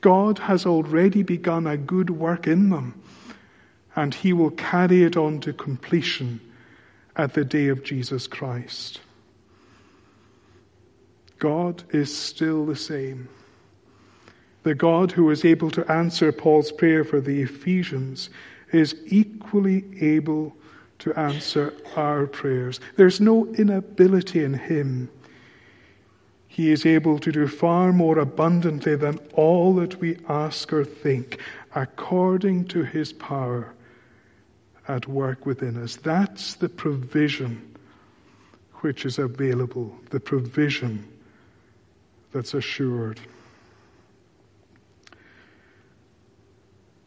God 0.00 0.38
has 0.40 0.66
already 0.66 1.22
begun 1.22 1.66
a 1.66 1.76
good 1.76 2.10
work 2.10 2.46
in 2.46 2.70
them, 2.70 3.00
and 3.94 4.14
He 4.14 4.32
will 4.32 4.50
carry 4.50 5.02
it 5.02 5.16
on 5.16 5.40
to 5.40 5.52
completion 5.52 6.40
at 7.16 7.34
the 7.34 7.44
day 7.44 7.68
of 7.68 7.84
Jesus 7.84 8.26
Christ. 8.26 9.00
God 11.38 11.84
is 11.90 12.16
still 12.16 12.66
the 12.66 12.76
same. 12.76 13.28
The 14.64 14.74
God 14.74 15.12
who 15.12 15.24
was 15.24 15.44
able 15.44 15.70
to 15.70 15.90
answer 15.90 16.32
Paul's 16.32 16.72
prayer 16.72 17.04
for 17.04 17.20
the 17.20 17.42
Ephesians 17.42 18.28
is 18.72 18.96
equally 19.06 19.84
able 20.00 20.54
to 21.00 21.14
answer 21.14 21.72
our 21.96 22.26
prayers. 22.26 22.80
There's 22.96 23.20
no 23.20 23.46
inability 23.54 24.42
in 24.42 24.54
him. 24.54 25.10
He 26.48 26.72
is 26.72 26.84
able 26.84 27.18
to 27.20 27.30
do 27.30 27.46
far 27.46 27.92
more 27.92 28.18
abundantly 28.18 28.96
than 28.96 29.18
all 29.34 29.74
that 29.76 30.00
we 30.00 30.18
ask 30.28 30.72
or 30.72 30.84
think, 30.84 31.38
according 31.74 32.64
to 32.66 32.82
his 32.82 33.12
power 33.12 33.72
at 34.88 35.06
work 35.06 35.46
within 35.46 35.80
us. 35.80 35.96
That's 35.96 36.54
the 36.54 36.68
provision 36.68 37.76
which 38.80 39.04
is 39.04 39.18
available, 39.18 39.94
the 40.10 40.20
provision 40.20 41.06
that's 42.32 42.54
assured. 42.54 43.20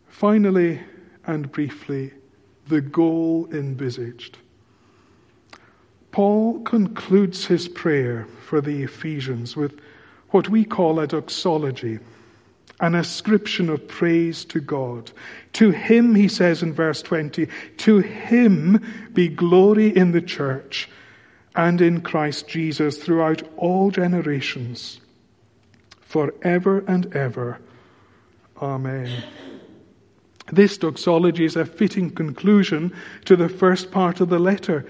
Finally 0.07 0.79
and 1.25 1.51
briefly, 1.51 2.11
the 2.67 2.81
goal 2.81 3.47
envisaged. 3.51 4.37
Paul 6.11 6.59
concludes 6.61 7.45
his 7.45 7.67
prayer 7.67 8.27
for 8.45 8.61
the 8.61 8.83
Ephesians 8.83 9.55
with 9.55 9.79
what 10.29 10.49
we 10.49 10.65
call 10.65 10.99
a 10.99 11.07
doxology, 11.07 11.99
an 12.79 12.95
ascription 12.95 13.69
of 13.69 13.87
praise 13.87 14.43
to 14.45 14.59
God. 14.59 15.11
To 15.53 15.71
him, 15.71 16.15
he 16.15 16.27
says 16.27 16.63
in 16.63 16.73
verse 16.73 17.01
20, 17.01 17.47
to 17.77 17.99
him 17.99 19.09
be 19.13 19.27
glory 19.29 19.95
in 19.95 20.11
the 20.11 20.21
church 20.21 20.89
and 21.55 21.81
in 21.81 22.01
Christ 22.01 22.47
Jesus 22.47 22.97
throughout 22.97 23.43
all 23.57 23.91
generations, 23.91 24.99
forever 26.01 26.83
and 26.87 27.13
ever. 27.15 27.59
Amen. 28.61 29.23
This 30.51 30.77
doxology 30.77 31.45
is 31.45 31.55
a 31.55 31.65
fitting 31.65 32.11
conclusion 32.11 32.93
to 33.25 33.35
the 33.35 33.49
first 33.49 33.91
part 33.91 34.19
of 34.19 34.29
the 34.29 34.39
letter, 34.39 34.85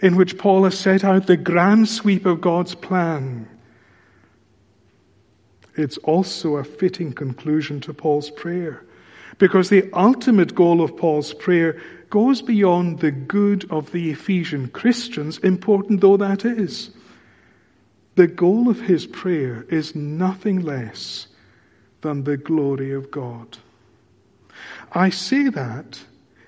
in 0.00 0.16
which 0.16 0.38
Paul 0.38 0.64
has 0.64 0.78
set 0.78 1.04
out 1.04 1.26
the 1.26 1.36
grand 1.36 1.88
sweep 1.88 2.26
of 2.26 2.40
God's 2.40 2.74
plan. 2.74 3.48
It's 5.76 5.98
also 5.98 6.56
a 6.56 6.64
fitting 6.64 7.12
conclusion 7.12 7.80
to 7.82 7.94
Paul's 7.94 8.30
prayer, 8.30 8.84
because 9.38 9.68
the 9.68 9.90
ultimate 9.92 10.54
goal 10.54 10.82
of 10.82 10.96
Paul's 10.96 11.34
prayer 11.34 11.80
goes 12.10 12.42
beyond 12.42 13.00
the 13.00 13.10
good 13.10 13.70
of 13.70 13.92
the 13.92 14.10
Ephesian 14.10 14.68
Christians, 14.68 15.38
important 15.38 16.00
though 16.00 16.18
that 16.18 16.44
is. 16.44 16.90
The 18.16 18.26
goal 18.26 18.68
of 18.68 18.80
his 18.80 19.06
prayer 19.06 19.64
is 19.70 19.94
nothing 19.94 20.60
less 20.60 21.28
than 22.02 22.24
the 22.24 22.36
glory 22.36 22.92
of 22.92 23.10
God. 23.10 23.56
I 24.94 25.08
say 25.10 25.48
that 25.48 26.00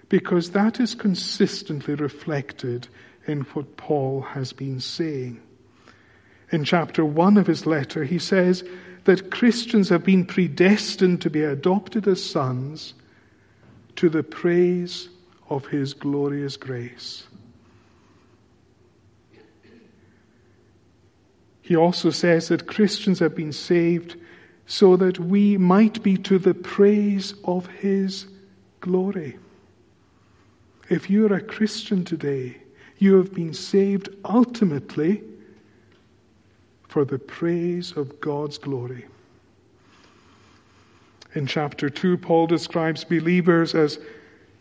because 0.08 0.50
that 0.50 0.78
is 0.78 0.94
consistently 0.94 1.94
reflected 1.94 2.88
in 3.26 3.40
what 3.40 3.76
Paul 3.76 4.20
has 4.20 4.52
been 4.52 4.80
saying. 4.80 5.40
In 6.50 6.64
chapter 6.64 7.04
1 7.04 7.38
of 7.38 7.46
his 7.46 7.64
letter, 7.64 8.04
he 8.04 8.18
says 8.18 8.62
that 9.04 9.30
Christians 9.30 9.88
have 9.88 10.04
been 10.04 10.26
predestined 10.26 11.22
to 11.22 11.30
be 11.30 11.42
adopted 11.42 12.06
as 12.06 12.22
sons 12.22 12.94
to 13.96 14.08
the 14.10 14.22
praise 14.22 15.08
of 15.48 15.66
his 15.66 15.94
glorious 15.94 16.56
grace. 16.56 17.26
He 21.62 21.74
also 21.74 22.10
says 22.10 22.48
that 22.48 22.66
Christians 22.66 23.20
have 23.20 23.34
been 23.34 23.52
saved 23.52 24.16
so 24.66 24.96
that 24.96 25.18
we 25.18 25.56
might 25.56 26.02
be 26.02 26.18
to 26.18 26.38
the 26.38 26.52
praise 26.52 27.34
of 27.44 27.66
his 27.68 28.26
glory. 28.84 29.38
If 30.90 31.08
you're 31.08 31.32
a 31.32 31.40
Christian 31.40 32.04
today, 32.04 32.58
you 32.98 33.16
have 33.16 33.32
been 33.32 33.54
saved 33.54 34.10
ultimately 34.26 35.22
for 36.86 37.06
the 37.06 37.18
praise 37.18 37.92
of 37.92 38.20
God's 38.20 38.58
glory. 38.58 39.06
In 41.34 41.46
chapter 41.46 41.88
2, 41.88 42.18
Paul 42.18 42.46
describes 42.46 43.04
believers 43.04 43.74
as 43.74 43.98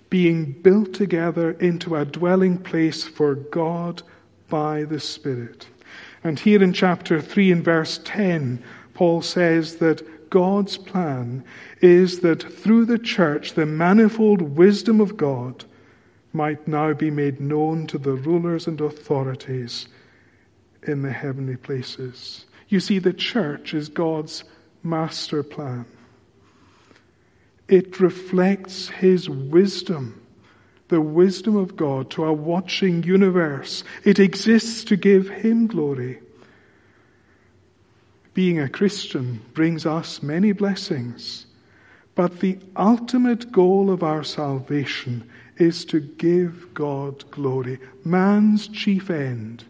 being 0.10 0.54
built 0.54 0.94
together 0.94 1.52
into 1.60 1.98
a 1.98 2.06
dwelling 2.06 2.58
place 2.58 3.04
for 3.04 3.36
God 3.36 4.04
by 4.48 4.86
the 4.86 5.02
Spirit. 5.02 5.68
And 6.24 6.40
here 6.40 6.64
in 6.64 6.72
chapter 6.72 7.20
3 7.20 7.52
in 7.52 7.62
verse 7.62 8.00
10, 8.06 8.64
Paul 8.94 9.22
says 9.22 9.76
that 9.78 10.23
God's 10.34 10.78
plan 10.78 11.43
is 11.80 12.22
that 12.22 12.41
through 12.41 12.86
the 12.86 12.98
church 12.98 13.54
the 13.54 13.67
manifold 13.67 14.41
wisdom 14.41 15.00
of 15.00 15.15
God 15.15 15.63
might 16.34 16.67
now 16.67 16.91
be 16.91 17.12
made 17.12 17.39
known 17.39 17.86
to 17.86 18.00
the 18.00 18.13
rulers 18.13 18.65
and 18.65 18.82
authorities 18.82 19.88
in 20.82 21.04
the 21.04 21.12
heavenly 21.12 21.56
places. 21.56 22.48
You 22.67 22.80
see, 22.80 22.98
the 22.98 23.13
church 23.13 23.76
is 23.76 23.89
God's 23.89 24.43
master 24.82 25.43
plan. 25.43 25.86
It 27.67 28.00
reflects 28.00 28.89
His 28.89 29.30
wisdom, 29.30 30.19
the 30.88 31.00
wisdom 31.00 31.56
of 31.56 31.76
God 31.76 32.10
to 32.10 32.26
a 32.26 32.34
watching 32.34 33.04
universe. 33.04 33.84
It 34.04 34.17
exists 34.17 34.84
to 34.86 34.96
give 34.96 35.30
Him 35.30 35.67
glory 35.67 36.23
being 38.34 38.60
a 38.60 38.69
Christian 38.69 39.41
brings 39.54 39.86
us 39.86 40.24
many 40.24 40.52
blessings, 40.52 41.46
but 42.15 42.39
the 42.39 42.58
ultimate 42.76 43.52
goal 43.52 43.91
of 43.91 44.04
our 44.04 44.24
salvation 44.24 45.30
is 45.58 45.86
to 45.86 46.00
give 46.00 46.74
God 46.74 47.30
glory. 47.32 47.80
Man's 48.04 48.67
chief 48.67 49.10
end 49.10 49.63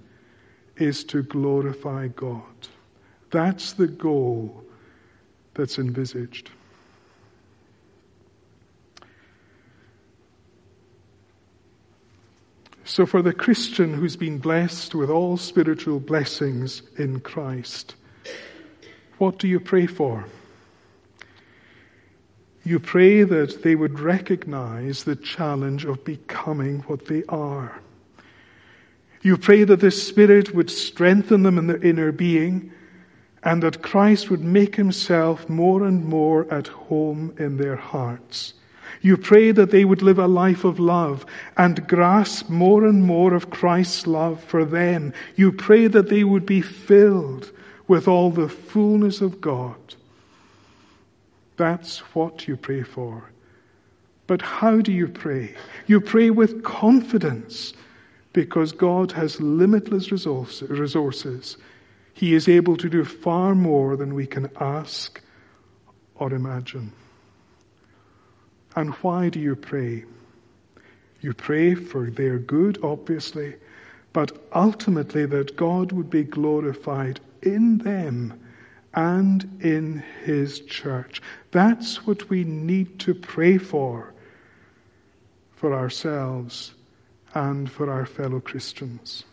is 0.78 1.04
to 1.06 1.24
glorify 1.24 2.08
God. 2.08 2.42
That's 3.32 3.74
the 3.74 3.88
goal 3.88 4.64
that's 5.54 5.78
envisaged. 5.78 6.50
So, 12.86 13.06
for 13.06 13.22
the 13.22 13.34
Christian 13.34 13.94
who's 13.94 14.16
been 14.16 14.38
blessed 14.40 14.94
with 14.94 15.10
all 15.10 15.38
spiritual 15.38 16.00
blessings 16.00 16.84
in 16.98 17.22
Christ, 17.22 17.96
what 19.18 19.40
do 19.40 19.48
you 19.48 19.60
pray 19.60 19.86
for? 19.86 20.26
You 22.66 22.80
pray 22.80 23.24
that 23.24 23.62
they 23.62 23.76
would 23.76 24.00
recognize 24.00 25.04
the 25.04 25.18
challenge 25.18 25.84
of 25.84 26.06
becoming 26.06 26.80
what 26.82 27.08
they 27.08 27.24
are. 27.28 27.80
You 29.22 29.38
pray 29.38 29.64
that 29.66 29.80
the 29.80 29.92
Spirit 29.92 30.54
would 30.54 30.70
strengthen 30.70 31.44
them 31.44 31.58
in 31.58 31.68
their 31.68 31.84
inner 31.84 32.12
being 32.12 32.72
and 33.44 33.62
that 33.64 33.82
Christ 33.82 34.30
would 34.30 34.42
make 34.44 34.76
himself 34.76 35.50
more 35.50 35.84
and 35.84 36.06
more 36.06 36.52
at 36.54 36.68
home 36.68 37.34
in 37.38 37.58
their 37.58 37.76
hearts. 37.76 38.54
You 39.02 39.18
pray 39.18 39.52
that 39.52 39.72
they 39.72 39.84
would 39.84 40.02
live 40.02 40.20
a 40.20 40.28
life 40.28 40.64
of 40.64 40.80
love 40.80 41.26
and 41.58 41.86
grasp 41.88 42.50
more 42.50 42.86
and 42.86 43.04
more 43.04 43.34
of 43.34 43.50
Christ's 43.50 44.08
love 44.08 44.42
for 44.42 44.64
them. 44.64 45.14
You 45.36 45.52
pray 45.52 45.88
that 45.88 46.08
they 46.08 46.24
would 46.24 46.46
be 46.46 46.62
filled 46.62 47.52
with 47.94 48.08
all 48.08 48.32
the 48.32 48.50
fullness 48.50 49.22
of 49.22 49.40
God. 49.40 49.78
That's 51.58 52.00
what 52.16 52.48
you 52.48 52.58
pray 52.58 52.82
for. 52.82 53.30
But 54.26 54.42
how 54.42 54.82
do 54.82 54.92
you 54.92 55.08
pray? 55.08 55.54
You 55.86 56.02
pray 56.02 56.32
with 56.32 56.64
confidence 56.64 57.76
because 58.34 58.72
God 58.72 59.12
has 59.12 59.40
limitless 59.40 60.12
resources. 60.12 61.58
He 62.16 62.34
is 62.34 62.48
able 62.48 62.78
to 62.78 62.90
do 62.90 63.06
far 63.06 63.54
more 63.54 63.96
than 63.96 64.16
we 64.16 64.26
can 64.26 64.50
ask 64.60 65.22
or 66.16 66.34
imagine. 66.34 66.92
And 68.76 68.90
why 69.04 69.30
do 69.30 69.40
you 69.40 69.56
pray? 69.56 70.04
You 71.22 71.36
pray 71.36 71.76
for 71.76 72.10
their 72.10 72.40
good, 72.40 72.80
obviously, 72.82 73.54
but 74.14 74.32
ultimately 74.52 75.28
that 75.28 75.56
God 75.56 75.92
would 75.92 76.10
be 76.10 76.24
glorified 76.24 77.20
in 77.44 77.78
them 77.80 78.40
and 78.94 79.60
in 79.62 80.04
His 80.24 80.62
church. 80.62 81.22
That's 81.52 82.06
what 82.06 82.30
we 82.30 82.44
need 82.44 83.00
to 83.00 83.14
pray 83.14 83.58
for, 83.58 84.14
for 85.56 85.74
ourselves 85.74 86.74
and 87.34 87.70
for 87.70 87.90
our 87.90 88.06
fellow 88.06 88.40
Christians. 88.40 89.24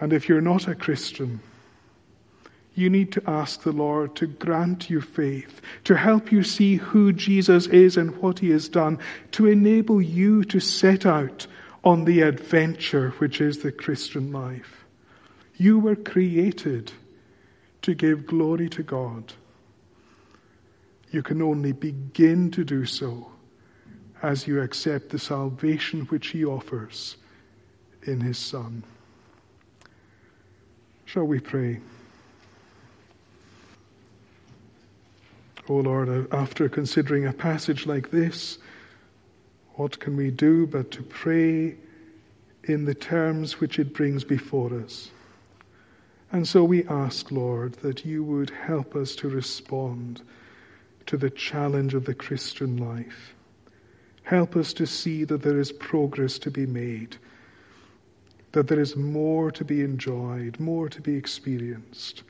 And 0.00 0.12
if 0.12 0.28
you're 0.28 0.40
not 0.40 0.66
a 0.66 0.74
Christian, 0.74 1.40
you 2.74 2.88
need 2.88 3.12
to 3.12 3.22
ask 3.26 3.62
the 3.62 3.72
Lord 3.72 4.16
to 4.16 4.26
grant 4.26 4.88
you 4.88 5.00
faith, 5.00 5.60
to 5.84 5.96
help 5.96 6.32
you 6.32 6.42
see 6.42 6.76
who 6.76 7.12
Jesus 7.12 7.66
is 7.66 7.96
and 7.96 8.16
what 8.16 8.38
he 8.38 8.50
has 8.50 8.68
done, 8.68 8.98
to 9.32 9.46
enable 9.46 10.00
you 10.00 10.44
to 10.44 10.60
set 10.60 11.04
out 11.04 11.46
on 11.84 12.04
the 12.04 12.22
adventure 12.22 13.10
which 13.18 13.40
is 13.40 13.58
the 13.58 13.72
Christian 13.72 14.32
life. 14.32 14.79
You 15.60 15.78
were 15.78 15.94
created 15.94 16.90
to 17.82 17.92
give 17.92 18.26
glory 18.26 18.70
to 18.70 18.82
God. 18.82 19.34
You 21.10 21.22
can 21.22 21.42
only 21.42 21.72
begin 21.72 22.50
to 22.52 22.64
do 22.64 22.86
so 22.86 23.30
as 24.22 24.46
you 24.46 24.62
accept 24.62 25.10
the 25.10 25.18
salvation 25.18 26.06
which 26.06 26.28
He 26.28 26.46
offers 26.46 27.18
in 28.04 28.22
His 28.22 28.38
Son. 28.38 28.84
Shall 31.04 31.26
we 31.26 31.40
pray? 31.40 31.80
O 35.68 35.74
oh 35.74 35.80
Lord, 35.80 36.32
after 36.32 36.70
considering 36.70 37.26
a 37.26 37.34
passage 37.34 37.84
like 37.84 38.10
this, 38.10 38.56
what 39.74 40.00
can 40.00 40.16
we 40.16 40.30
do 40.30 40.66
but 40.66 40.90
to 40.92 41.02
pray 41.02 41.76
in 42.64 42.86
the 42.86 42.94
terms 42.94 43.60
which 43.60 43.78
it 43.78 43.92
brings 43.92 44.24
before 44.24 44.72
us? 44.80 45.10
And 46.32 46.46
so 46.46 46.62
we 46.62 46.84
ask, 46.84 47.32
Lord, 47.32 47.74
that 47.74 48.04
you 48.04 48.22
would 48.22 48.50
help 48.50 48.94
us 48.94 49.16
to 49.16 49.28
respond 49.28 50.22
to 51.06 51.16
the 51.16 51.30
challenge 51.30 51.94
of 51.94 52.04
the 52.04 52.14
Christian 52.14 52.76
life. 52.76 53.34
Help 54.22 54.54
us 54.54 54.72
to 54.74 54.86
see 54.86 55.24
that 55.24 55.42
there 55.42 55.58
is 55.58 55.72
progress 55.72 56.38
to 56.38 56.50
be 56.50 56.66
made, 56.66 57.16
that 58.52 58.68
there 58.68 58.78
is 58.78 58.94
more 58.94 59.50
to 59.50 59.64
be 59.64 59.80
enjoyed, 59.80 60.60
more 60.60 60.88
to 60.88 61.00
be 61.00 61.16
experienced. 61.16 62.22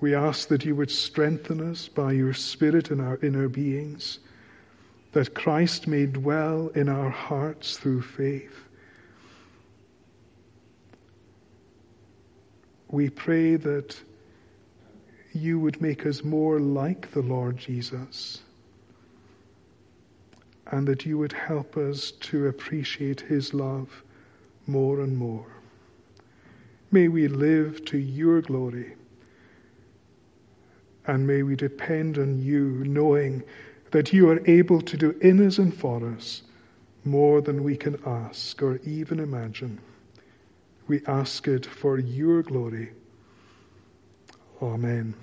We 0.00 0.14
ask 0.14 0.48
that 0.48 0.64
you 0.64 0.74
would 0.74 0.90
strengthen 0.90 1.60
us 1.60 1.88
by 1.88 2.12
your 2.12 2.32
Spirit 2.32 2.90
in 2.90 3.00
our 3.00 3.18
inner 3.22 3.48
beings, 3.48 4.20
that 5.12 5.34
Christ 5.34 5.86
may 5.86 6.06
dwell 6.06 6.68
in 6.68 6.88
our 6.88 7.10
hearts 7.10 7.76
through 7.76 8.02
faith. 8.02 8.63
We 12.88 13.10
pray 13.10 13.56
that 13.56 13.96
you 15.32 15.58
would 15.58 15.80
make 15.80 16.06
us 16.06 16.22
more 16.22 16.60
like 16.60 17.10
the 17.12 17.22
Lord 17.22 17.56
Jesus 17.58 18.40
and 20.66 20.86
that 20.86 21.04
you 21.04 21.18
would 21.18 21.32
help 21.32 21.76
us 21.76 22.12
to 22.12 22.46
appreciate 22.46 23.20
his 23.20 23.52
love 23.52 24.02
more 24.66 25.00
and 25.00 25.16
more. 25.16 25.46
May 26.90 27.08
we 27.08 27.28
live 27.28 27.84
to 27.86 27.98
your 27.98 28.40
glory 28.40 28.94
and 31.06 31.26
may 31.26 31.42
we 31.42 31.56
depend 31.56 32.18
on 32.18 32.40
you, 32.40 32.82
knowing 32.84 33.42
that 33.90 34.12
you 34.12 34.30
are 34.30 34.40
able 34.46 34.80
to 34.80 34.96
do 34.96 35.10
in 35.20 35.44
us 35.46 35.58
and 35.58 35.74
for 35.74 36.06
us 36.08 36.42
more 37.04 37.40
than 37.40 37.62
we 37.62 37.76
can 37.76 38.00
ask 38.06 38.62
or 38.62 38.78
even 38.84 39.20
imagine. 39.20 39.78
We 40.86 41.00
ask 41.06 41.48
it 41.48 41.64
for 41.64 41.98
your 41.98 42.42
glory. 42.42 42.90
Amen. 44.60 45.14